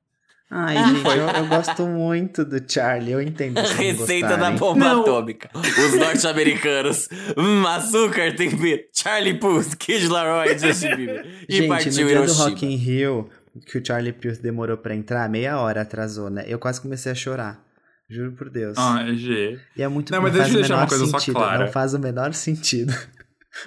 [0.49, 3.59] Ai, gente, eu, eu, gosto muito do Charlie, eu entendo.
[3.76, 5.01] Receita da bomba não.
[5.01, 5.51] atômica.
[5.55, 7.09] Os norte-americanos.
[7.36, 8.82] Hum, açúcar, tempero.
[8.92, 11.26] Charlie Puth, Kid Laroi, Justin Bieber.
[11.49, 12.26] E gente, partiu no dia Hiroshima.
[12.26, 13.28] do Rock in Rio,
[13.66, 16.44] que o Charlie Puth demorou pra entrar, meia hora atrasou, né?
[16.47, 17.61] Eu quase comecei a chorar.
[18.09, 18.78] Juro por Deus.
[18.78, 19.59] Ah, G.
[19.76, 21.64] E é muito Não, mas deixa eu deixar uma coisa sentido, só clara.
[21.64, 22.94] Não faz o menor sentido.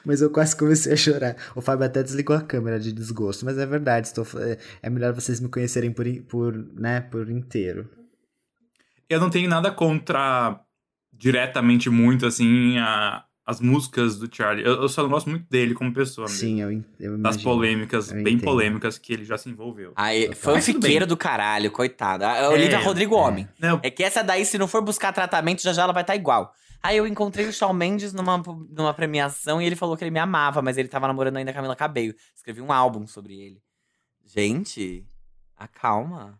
[0.06, 1.36] Mas eu quase comecei a chorar.
[1.56, 4.08] O Fábio até desligou a câmera de desgosto, mas é verdade.
[4.08, 4.26] Estou,
[4.82, 7.90] é melhor vocês me conhecerem por, por, né, por inteiro.
[9.10, 10.60] Eu não tenho nada contra
[11.12, 14.64] diretamente muito, assim, a, as músicas do Charlie.
[14.64, 16.40] Eu, eu, só não gosto muito dele como pessoa mesmo.
[16.40, 17.24] Sim, eu, eu imagino.
[17.24, 18.44] Das polêmicas, Eu bem entendo.
[18.44, 19.92] polêmicas que ele já se envolveu.
[19.96, 22.30] Aí, Mas fanfiqueira tudo do caralho, coitada.
[22.30, 23.50] A Olivia É, Rodrigo Homem.
[23.58, 26.16] Não, É que essa daí, se não for buscar tratamento, já já ela vai estar
[26.16, 26.54] igual.
[26.84, 28.38] Aí eu encontrei o Shawn Mendes numa,
[28.70, 31.54] numa premiação e ele falou que ele me amava, mas ele tava namorando ainda a
[31.54, 32.14] Camila Cabello.
[32.36, 33.60] Escrevi um álbum sobre ele.
[34.24, 35.04] Gente,
[35.58, 36.38] acalma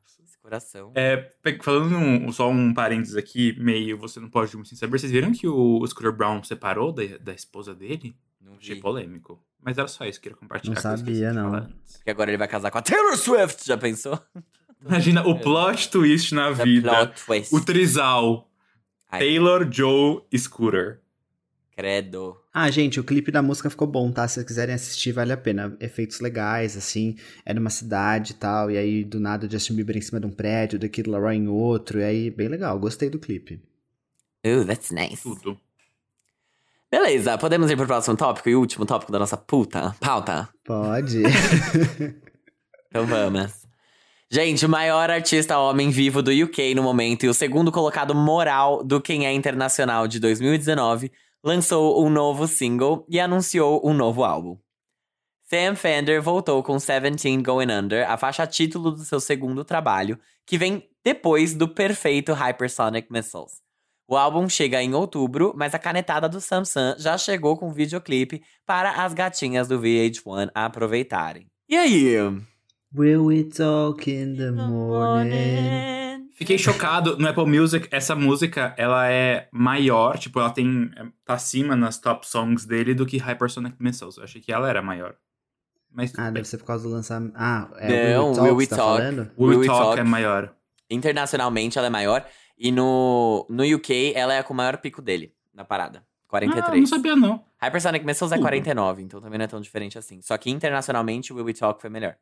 [0.50, 0.92] coração.
[0.96, 1.30] É,
[1.62, 5.00] falando um- só um parênteses aqui, meio você não pode muito sem saber.
[5.00, 8.16] Vocês viram que o Scooter Brown separou da, da esposa dele?
[8.42, 8.82] Não Achei vi.
[8.82, 9.42] polêmico.
[9.62, 10.76] Mas era só isso que eu queria compartilhar.
[10.76, 11.52] Não sabia, não.
[11.94, 14.18] Porque agora ele vai casar com a Taylor Swift, já pensou?
[14.86, 16.90] Imagina o plot twist na The vida.
[16.90, 17.54] plot twist.
[17.56, 18.50] O trisal.
[19.12, 21.02] Ai, Taylor, Joe, Scooter.
[21.76, 22.38] credo.
[22.52, 24.28] Ah, gente, o clipe da música ficou bom, tá?
[24.28, 25.78] Se vocês quiserem assistir, vale a pena.
[25.80, 27.16] Efeitos legais, assim.
[27.46, 28.72] É numa cidade e tal.
[28.72, 31.36] E aí, do nada, o Justin Bieber em cima de um prédio, The Kid Laroi
[31.36, 32.00] em outro.
[32.00, 32.80] E aí, bem legal.
[32.80, 33.62] Gostei do clipe.
[34.46, 35.22] Oh, that's nice.
[35.22, 35.60] Tudo.
[36.92, 40.50] Beleza, podemos ir pro próximo tópico e último tópico da nossa puta pauta?
[40.66, 41.22] Pode.
[42.92, 43.68] Então vamos.
[44.32, 48.84] Gente, o maior artista homem vivo do UK no momento e o segundo colocado moral
[48.84, 51.12] do Quem é Internacional de 2019
[51.44, 54.58] lançou um novo single e anunciou um novo álbum.
[55.50, 60.58] Sam Fender voltou com Seventeen Going Under, a faixa título do seu segundo trabalho, que
[60.58, 63.62] vem depois do perfeito Hypersonic Missiles.
[64.08, 69.04] O álbum chega em outubro, mas a canetada do Samsung já chegou com videoclipe para
[69.04, 71.48] as gatinhas do VH1 aproveitarem.
[71.68, 72.16] E aí?
[72.96, 76.09] Will we talk in the morning?
[76.40, 77.18] Fiquei chocado.
[77.18, 80.18] No Apple Music, essa música, ela é maior.
[80.18, 80.90] Tipo, ela tem...
[80.96, 84.16] é, Tá acima nas top songs dele do que Hypersonic Missiles.
[84.18, 85.16] Eu achei que ela era maior.
[85.92, 86.34] Mas Ah, bem.
[86.36, 87.34] deve ser por causa do lançamento.
[87.36, 89.02] Ah, é Não, o Will We Talk, Will We tá Talk.
[89.02, 90.00] Will Will We Talk, Talk.
[90.00, 90.56] é maior.
[90.90, 92.26] Internacionalmente ela é maior.
[92.58, 96.00] E no, no UK ela é com o maior pico dele, na parada.
[96.00, 96.80] Ah, 43.
[96.80, 97.44] não sabia não.
[97.62, 98.44] Hypersonic Missiles é Tudo.
[98.46, 100.22] 49, então também não é tão diferente assim.
[100.22, 102.16] Só que internacionalmente o Will We Talk foi melhor.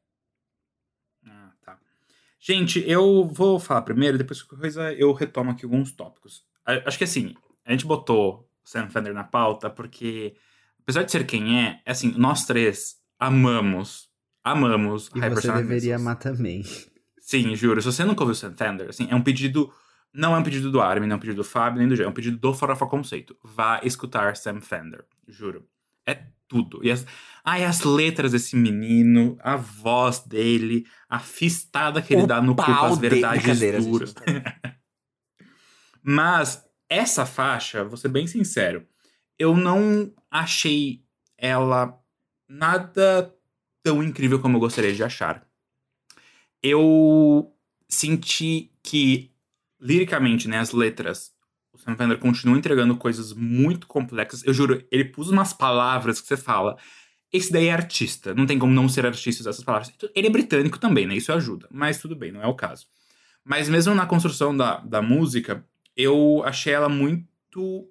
[2.39, 6.45] Gente, eu vou falar primeiro, depois qualquer coisa eu retomo aqui alguns tópicos.
[6.85, 7.33] Acho que assim,
[7.65, 10.35] a gente botou Sam Fender na pauta porque,
[10.81, 14.09] apesar de ser quem é, é assim, nós três amamos,
[14.43, 16.63] amamos E você deveria amar também.
[17.19, 17.81] Sim, juro.
[17.81, 19.71] Se você nunca ouviu Sam Fender, assim, é um pedido.
[20.13, 22.03] Não é um pedido do Armin, não é um pedido do Fábio, nem do Gê,
[22.03, 23.37] é um pedido do Farofa Conceito.
[23.43, 25.67] Vá escutar Sam Fender, juro.
[26.05, 26.79] É tudo.
[26.83, 27.05] E as,
[27.43, 32.55] ai, as letras desse menino, a voz dele, a fistada que ele O dá no
[32.55, 34.13] cu com as verdades duras.
[36.03, 38.87] Mas essa faixa, vou ser bem sincero,
[39.37, 41.03] eu não achei
[41.37, 41.99] ela
[42.47, 43.33] nada
[43.83, 45.45] tão incrível como eu gostaria de achar.
[46.63, 47.53] Eu
[47.87, 49.31] senti que,
[49.79, 51.31] liricamente, né, as letras,
[51.95, 54.43] Sam continua entregando coisas muito complexas.
[54.43, 56.77] Eu juro, ele pôs umas palavras que você fala.
[57.31, 59.91] Esse daí é artista, não tem como não ser artista usar essas palavras.
[60.15, 61.15] Ele é britânico também, né?
[61.15, 62.87] Isso ajuda, mas tudo bem, não é o caso.
[63.43, 65.65] Mas mesmo na construção da, da música,
[65.95, 67.89] eu achei ela muito.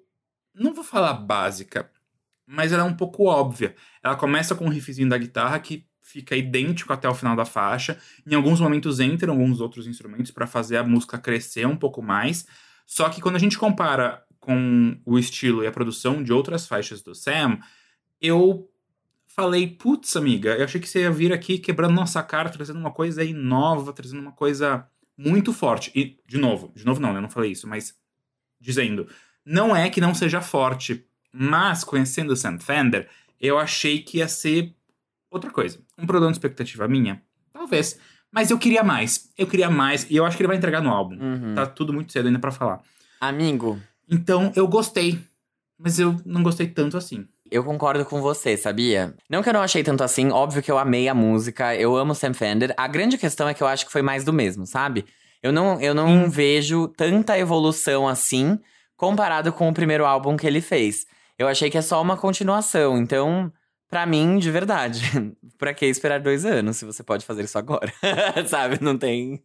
[0.53, 1.89] Não vou falar básica,
[2.45, 3.75] mas ela é um pouco óbvia.
[4.03, 7.99] Ela começa com um riffzinho da guitarra que fica idêntico até o final da faixa.
[8.25, 12.47] Em alguns momentos entram alguns outros instrumentos para fazer a música crescer um pouco mais.
[12.87, 17.01] Só que quando a gente compara com o estilo e a produção de outras faixas
[17.01, 17.59] do Sam,
[18.21, 18.71] eu
[19.27, 22.89] falei, putz, amiga, eu achei que você ia vir aqui quebrando nossa cara, trazendo uma
[22.89, 25.91] coisa aí nova, trazendo uma coisa muito forte.
[25.93, 27.17] E, de novo, de novo não, né?
[27.17, 27.93] Eu não falei isso, mas
[28.59, 29.07] dizendo,
[29.45, 33.09] não é que não seja forte, mas conhecendo o Sam Fender,
[33.39, 34.73] eu achei que ia ser
[35.29, 35.79] outra coisa.
[35.97, 37.21] Um problema de expectativa minha?
[37.51, 37.99] Talvez.
[38.31, 39.29] Mas eu queria mais.
[39.37, 40.05] Eu queria mais.
[40.09, 41.15] E eu acho que ele vai entregar no álbum.
[41.19, 41.55] Uhum.
[41.55, 42.81] Tá tudo muito cedo ainda pra falar.
[43.19, 45.19] Amigo, Então, eu gostei.
[45.79, 47.25] Mas eu não gostei tanto assim.
[47.51, 49.13] eu concordo com você, sabia?
[49.29, 52.13] Não que eu não achei tanto assim, óbvio que eu amei a música, eu amo
[52.15, 52.73] Sam Fender.
[52.75, 55.05] A grande questão é que eu acho que foi mais do mesmo, sabe?
[55.41, 56.29] Eu não, eu não Sim.
[56.29, 58.59] vejo tanta evolução assim
[58.97, 61.05] comparado com o primeiro álbum que ele fez.
[61.37, 63.51] Eu achei que é só uma continuação, então,
[63.87, 65.01] pra mim, de verdade,
[65.57, 67.91] pra que esperar dois anos se você pode fazer isso agora?
[68.47, 68.77] sabe?
[68.81, 69.41] Não tem.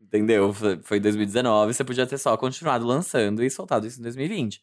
[0.00, 0.52] Entendeu?
[0.52, 4.60] Foi- Foi 2019, você podia ter só continuado lançando e soltado isso em 2020.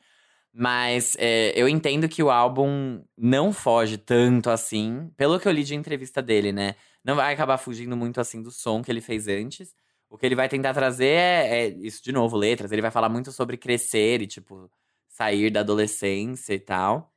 [0.55, 5.09] Mas é, eu entendo que o álbum não foge tanto assim.
[5.17, 6.75] Pelo que eu li de entrevista dele, né?
[7.03, 9.73] Não vai acabar fugindo muito assim do som que ele fez antes.
[10.09, 12.71] O que ele vai tentar trazer é, é isso de novo, letras.
[12.71, 14.69] Ele vai falar muito sobre crescer e, tipo,
[15.09, 17.11] sair da adolescência e tal.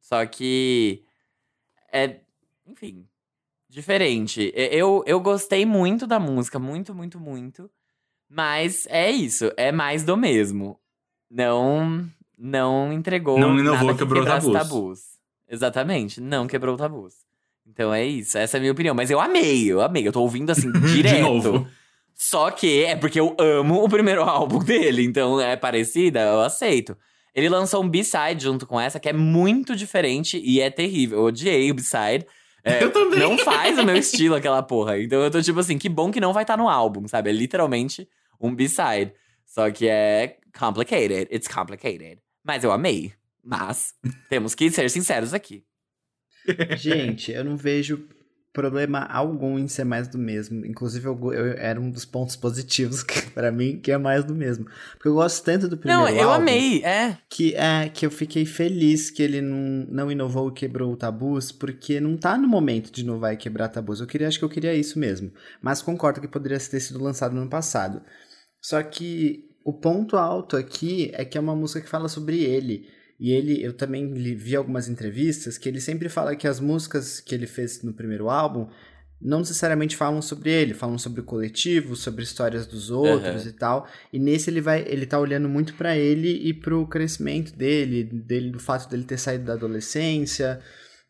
[0.00, 1.04] Só que.
[1.94, 2.20] É.
[2.66, 3.06] Enfim.
[3.68, 4.52] Diferente.
[4.54, 7.70] Eu, eu gostei muito da música, muito, muito, muito.
[8.28, 10.78] Mas é isso, é mais do mesmo.
[11.30, 12.08] Não.
[12.36, 13.38] Não entregou.
[13.38, 15.00] Não inovou, nada que quebrou quebrasse tabus.
[15.48, 17.14] Exatamente, não quebrou tabus.
[17.66, 18.94] Então é isso, essa é a minha opinião.
[18.94, 20.06] Mas eu amei, eu amei.
[20.06, 21.14] Eu tô ouvindo assim, direto.
[21.14, 21.66] De novo.
[22.14, 26.96] Só que é porque eu amo o primeiro álbum dele, então é parecida, eu aceito.
[27.34, 31.18] Ele lançou um B-side junto com essa que é muito diferente e é terrível.
[31.18, 32.26] Eu odiei o B-side.
[32.62, 33.18] É, Eu também.
[33.18, 34.98] Não faz o meu estilo aquela porra.
[34.98, 37.30] Então eu tô tipo assim, que bom que não vai estar no álbum, sabe?
[37.30, 38.08] É literalmente
[38.40, 39.12] um B-side.
[39.44, 41.28] Só que é complicated.
[41.34, 42.18] It's complicated.
[42.42, 43.12] Mas eu amei.
[43.42, 43.94] Mas
[44.30, 45.64] temos que ser sinceros aqui.
[46.76, 48.06] Gente, eu não vejo
[48.54, 50.64] problema algum em ser mais do mesmo.
[50.64, 54.34] Inclusive, eu, eu- era um dos pontos positivos que, pra mim, que é mais do
[54.34, 54.64] mesmo.
[54.92, 57.18] Porque eu gosto tanto do primeiro não, eu álbum amei, é.
[57.28, 61.50] Que, é, que eu fiquei feliz que ele não, não inovou e quebrou o tabus,
[61.52, 64.00] porque não tá no momento de inovar e quebrar tabus.
[64.00, 65.30] Eu queria, acho que eu queria isso mesmo.
[65.60, 68.00] Mas concordo que poderia ter sido lançado no ano passado.
[68.62, 72.86] Só que o ponto alto aqui é que é uma música que fala sobre ele.
[73.18, 77.20] E ele, eu também li- vi algumas entrevistas que ele sempre fala que as músicas
[77.20, 78.68] que ele fez no primeiro álbum
[79.22, 83.48] não necessariamente falam sobre ele, falam sobre o coletivo, sobre histórias dos outros Aham.
[83.48, 83.88] e tal.
[84.12, 88.50] E nesse ele vai, ele tá olhando muito pra ele e pro crescimento dele, dele
[88.50, 90.60] do fato dele ter saído da adolescência.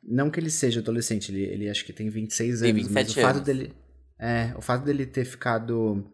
[0.07, 3.15] Não que ele seja adolescente, ele, ele acho que tem 26 Tem anos, mas o
[3.15, 3.47] 27 fato anos.
[3.47, 3.73] dele
[4.21, 6.05] é, o fato dele ter ficado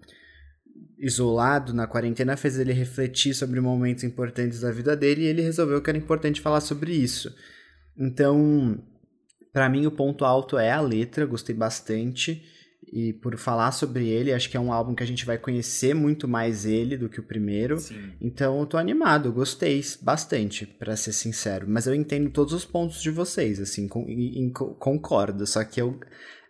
[1.01, 5.81] isolado na quarentena fez ele refletir sobre momentos importantes da vida dele e ele resolveu
[5.81, 7.35] que era importante falar sobre isso.
[7.97, 8.83] Então,
[9.53, 12.43] pra mim o ponto alto é a letra, gostei bastante
[12.93, 15.95] e por falar sobre ele, acho que é um álbum que a gente vai conhecer
[15.95, 17.79] muito mais ele do que o primeiro.
[17.79, 18.13] Sim.
[18.21, 21.67] Então eu tô animado, gostei bastante, pra ser sincero.
[21.69, 25.47] Mas eu entendo todos os pontos de vocês, assim, com, e- e co- concordo.
[25.47, 26.01] Só que eu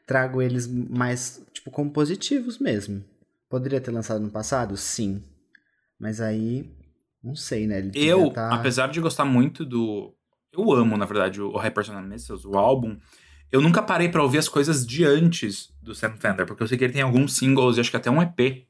[0.07, 3.05] trago eles mais, tipo, como positivos mesmo.
[3.51, 4.76] Poderia ter lançado no passado?
[4.76, 5.22] Sim.
[5.98, 6.70] Mas aí,
[7.22, 7.80] não sei, né?
[7.80, 10.14] Ele Eu, tá- apesar de gostar muito do.
[10.53, 12.96] Eu amo, na verdade, o Hypersonal Missiles, o álbum.
[13.53, 16.78] Eu nunca parei pra ouvir as coisas de antes do Sam Fender, porque eu sei
[16.78, 18.66] que ele tem alguns singles e acho que até um EP.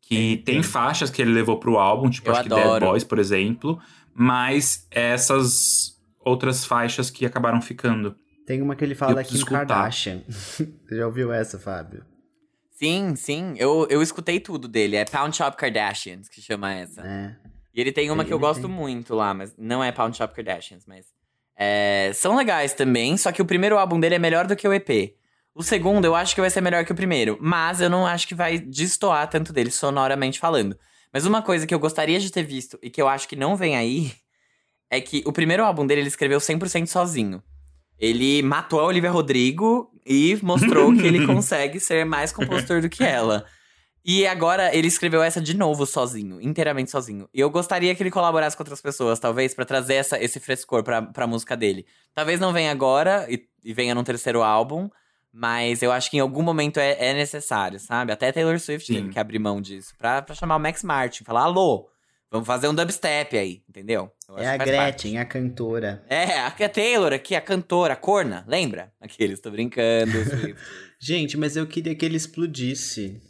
[0.00, 0.62] Que Tem, tem tem.
[0.62, 2.80] faixas que ele levou pro álbum, tipo, Eu acho que adoro.
[2.80, 3.78] Dead Boys, por exemplo.
[4.14, 8.14] Mas essas outras faixas que acabaram ficando.
[8.46, 9.66] Tem uma que ele fala da Kim escutar.
[9.66, 10.22] Kardashian.
[10.28, 12.04] Você já ouviu essa, Fábio?
[12.84, 13.54] Sim, sim.
[13.56, 14.96] Eu, eu escutei tudo dele.
[14.96, 17.00] É Pound Shop Kardashians que chama essa.
[17.02, 17.36] É.
[17.74, 18.70] E ele tem uma Tem, que eu ele gosto tem.
[18.70, 21.06] muito lá, mas não é Pound Shop Kardashians, mas.
[21.56, 24.72] é, são legais também, só que o primeiro álbum dele é melhor do que o
[24.72, 25.14] EP.
[25.54, 28.26] O segundo eu acho que vai ser melhor que o primeiro, mas eu não acho
[28.26, 30.76] que vai destoar tanto dele sonoramente falando.
[31.12, 33.54] Mas uma coisa que eu gostaria de ter visto e que eu acho que não
[33.56, 34.12] vem aí
[34.90, 37.40] é que o primeiro álbum dele ele escreveu 100% sozinho.
[37.98, 43.02] Ele matou a Olivia Rodrigo e mostrou que ele consegue ser mais compositor do que
[43.02, 43.44] ela.
[44.04, 47.26] E agora ele escreveu essa de novo sozinho, inteiramente sozinho.
[47.32, 50.82] E eu gostaria que ele colaborasse com outras pessoas, talvez, pra trazer essa, esse frescor
[50.82, 51.86] pra, pra música dele.
[52.14, 54.90] Talvez não venha agora e, e venha num terceiro álbum,
[55.32, 58.12] mas eu acho que em algum momento é, é necessário, sabe?
[58.12, 58.94] Até Taylor Swift Sim.
[58.94, 61.88] teve que abrir mão disso pra, pra chamar o Max Martin, falar: alô,
[62.34, 64.10] vamos fazer um dubstep aí, entendeu?
[64.36, 64.72] É a faz parte.
[64.72, 66.04] Gretchen, a cantora.
[66.08, 68.92] É, a Taylor aqui, a cantora, a corna, lembra?
[69.00, 70.12] Aqueles, tô brincando.
[70.98, 73.22] Gente, mas eu queria que ele explodisse.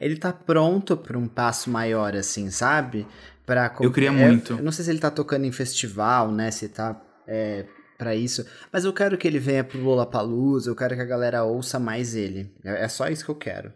[0.00, 3.06] Ele tá pronto pra um passo maior, assim, sabe?
[3.46, 4.54] Pra, Eu queria muito.
[4.54, 6.50] Eu não sei se ele tá tocando em festival, né?
[6.50, 7.64] Se tá é,
[7.96, 8.44] pra isso.
[8.72, 12.16] Mas eu quero que ele venha pro Lollapalooza, eu quero que a galera ouça mais
[12.16, 12.52] ele.
[12.64, 13.72] É, é só isso que eu quero.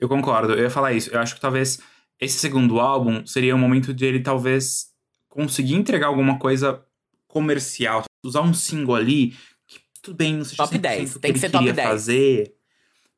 [0.00, 1.10] Eu concordo, eu ia falar isso.
[1.12, 1.80] Eu acho que talvez
[2.20, 4.86] esse segundo álbum seria o momento de ele talvez
[5.28, 6.84] conseguir entregar alguma coisa
[7.26, 9.34] comercial, usar um single ali
[9.66, 11.88] que tudo bem, não seja Top 100% 10, o tem que ser top queria 10.
[11.88, 12.54] fazer,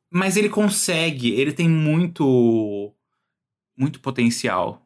[0.09, 2.93] mas ele consegue, ele tem muito
[3.77, 4.83] muito potencial.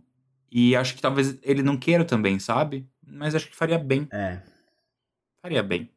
[0.52, 2.86] E acho que talvez ele não queira também, sabe?
[3.08, 4.42] Mas acho que faria bem, É,
[5.42, 5.90] faria bem.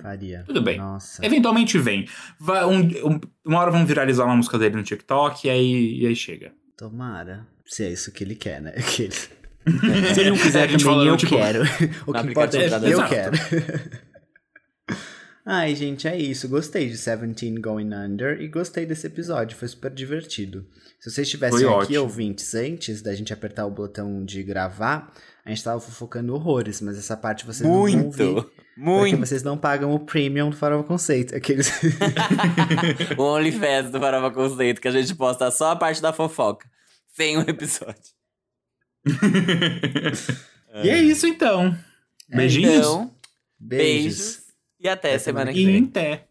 [0.00, 0.42] faria.
[0.46, 0.78] Tudo bem.
[0.78, 1.24] Nossa.
[1.24, 2.08] Eventualmente vem.
[2.38, 6.06] Vai, um- um- uma hora vão viralizar uma música dele no TikTok e aí, e
[6.06, 6.54] aí chega.
[6.80, 7.46] Tomara.
[7.66, 8.72] Se é isso que ele quer, né?
[8.96, 9.12] Que ele-
[10.14, 11.62] Se ele não É, quiser gente também, falando, eu tipo, quero.
[12.08, 13.36] O que importa é que eu quero.
[15.44, 16.48] Ai, gente, é isso.
[16.48, 19.56] Gostei de Seventeen Going Under e gostei desse episódio.
[19.58, 20.66] Foi super divertido.
[20.98, 25.12] Se vocês estivessem aqui, ouvintes, antes da gente apertar o botão de gravar,
[25.44, 28.46] a gente tava fofocando horrores, mas essa parte vocês não vão ouvir.
[28.80, 31.36] Muito, Porque vocês não pagam o premium do Farol Conceito.
[31.36, 31.70] Aqueles...
[33.18, 36.66] o OnlyFans do Farofa Conceito, que a gente posta só a parte da fofoca.
[37.12, 38.00] Sem o episódio.
[40.82, 41.76] E é isso então.
[42.30, 42.76] É Beijinhos.
[42.76, 43.10] Então,
[43.58, 44.04] Beijos.
[44.04, 44.42] Beijos.
[44.78, 45.76] E até, Até semana que E vem.
[45.78, 46.24] em té.